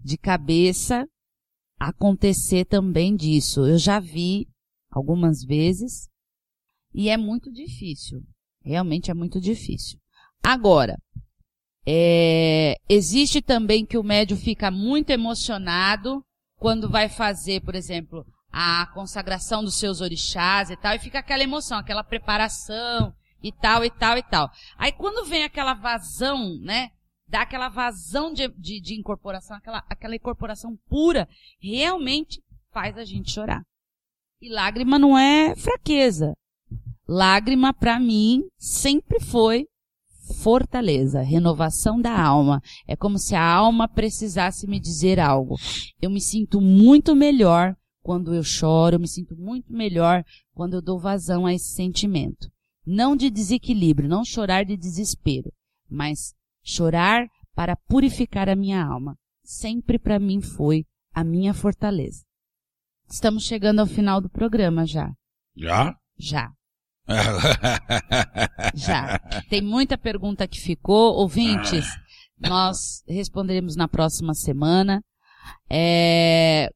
[0.01, 1.07] de cabeça
[1.79, 3.67] acontecer também disso.
[3.67, 4.49] Eu já vi
[4.91, 6.09] algumas vezes
[6.95, 8.23] e é muito difícil.
[8.65, 9.99] Realmente é muito difícil.
[10.43, 10.97] Agora,
[11.85, 16.25] é, existe também que o médium fica muito emocionado
[16.57, 21.43] quando vai fazer, por exemplo, a consagração dos seus orixás e tal, e fica aquela
[21.43, 24.51] emoção, aquela preparação e tal, e tal, e tal.
[24.77, 26.91] Aí quando vem aquela vazão, né,
[27.27, 31.27] dá aquela vazão de, de, de incorporação, aquela, aquela incorporação pura,
[31.61, 33.63] realmente faz a gente chorar.
[34.41, 36.35] E lágrima não é fraqueza.
[37.09, 39.67] Lágrima, para mim, sempre foi
[40.43, 42.61] fortaleza, renovação da alma.
[42.87, 45.57] É como se a alma precisasse me dizer algo.
[46.01, 50.83] Eu me sinto muito melhor quando eu choro, eu me sinto muito melhor quando eu
[50.83, 52.51] dou vazão a esse sentimento.
[52.85, 55.53] Não de desequilíbrio, não chorar de desespero,
[55.89, 59.17] mas chorar para purificar a minha alma.
[59.45, 62.25] Sempre para mim foi a minha fortaleza.
[63.09, 65.13] Estamos chegando ao final do programa já.
[65.57, 65.95] Já?
[66.19, 66.53] Já.
[68.75, 69.19] Já.
[69.51, 71.15] Tem muita pergunta que ficou.
[71.17, 71.85] Ouvintes,
[72.39, 75.03] nós responderemos na próxima semana.
[75.69, 76.71] É,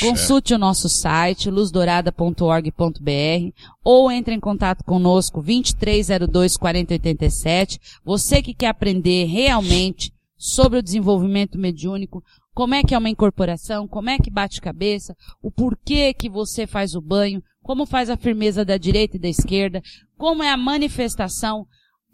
[0.00, 3.52] Consulte o nosso site, luzdourada.org.br
[3.84, 7.80] ou entre em contato conosco 2302 4087.
[8.04, 13.86] Você que quer aprender realmente sobre o desenvolvimento mediúnico, como é que é uma incorporação,
[13.86, 18.16] como é que bate cabeça, o porquê que você faz o banho, como faz a
[18.16, 19.80] firmeza da direita e da esquerda,
[20.16, 21.64] como é a manifestação,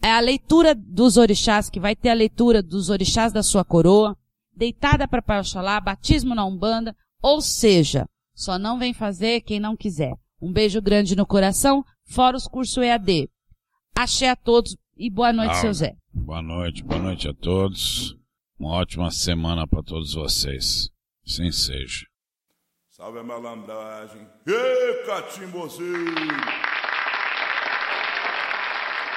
[0.03, 4.15] é a leitura dos orixás, que vai ter a leitura dos orixás da sua coroa,
[4.55, 6.95] deitada para Pai Oxalá, batismo na Umbanda,
[7.25, 10.13] ou seja, só não vem fazer quem não quiser.
[10.43, 13.31] Um beijo grande no coração, fora os cursos EAD.
[13.97, 15.97] Axé a todos e boa noite, ah, seu Zé.
[16.13, 18.15] Boa noite, boa noite a todos.
[18.59, 20.91] Uma ótima semana para todos vocês.
[21.25, 22.05] Sim seja.
[22.91, 24.29] Salve a malandragem.
[24.47, 26.15] Ê, catimbozeiro!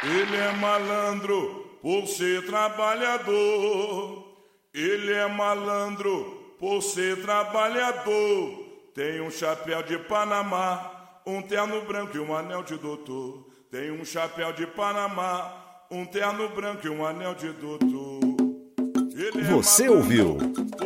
[0.04, 4.34] Ele é malandro por ser trabalhador.
[4.74, 8.66] Ele é malandro por ser trabalhador.
[8.94, 13.48] Tem um chapéu de Panamá, um terno branco e um anel de doutor.
[13.70, 15.54] Tem um chapéu de Panamá,
[15.92, 18.20] um terno branco e um anel de doutor.
[19.16, 20.38] É Você ouviu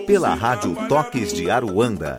[0.05, 2.17] pela Rádio Toques de Aruanda.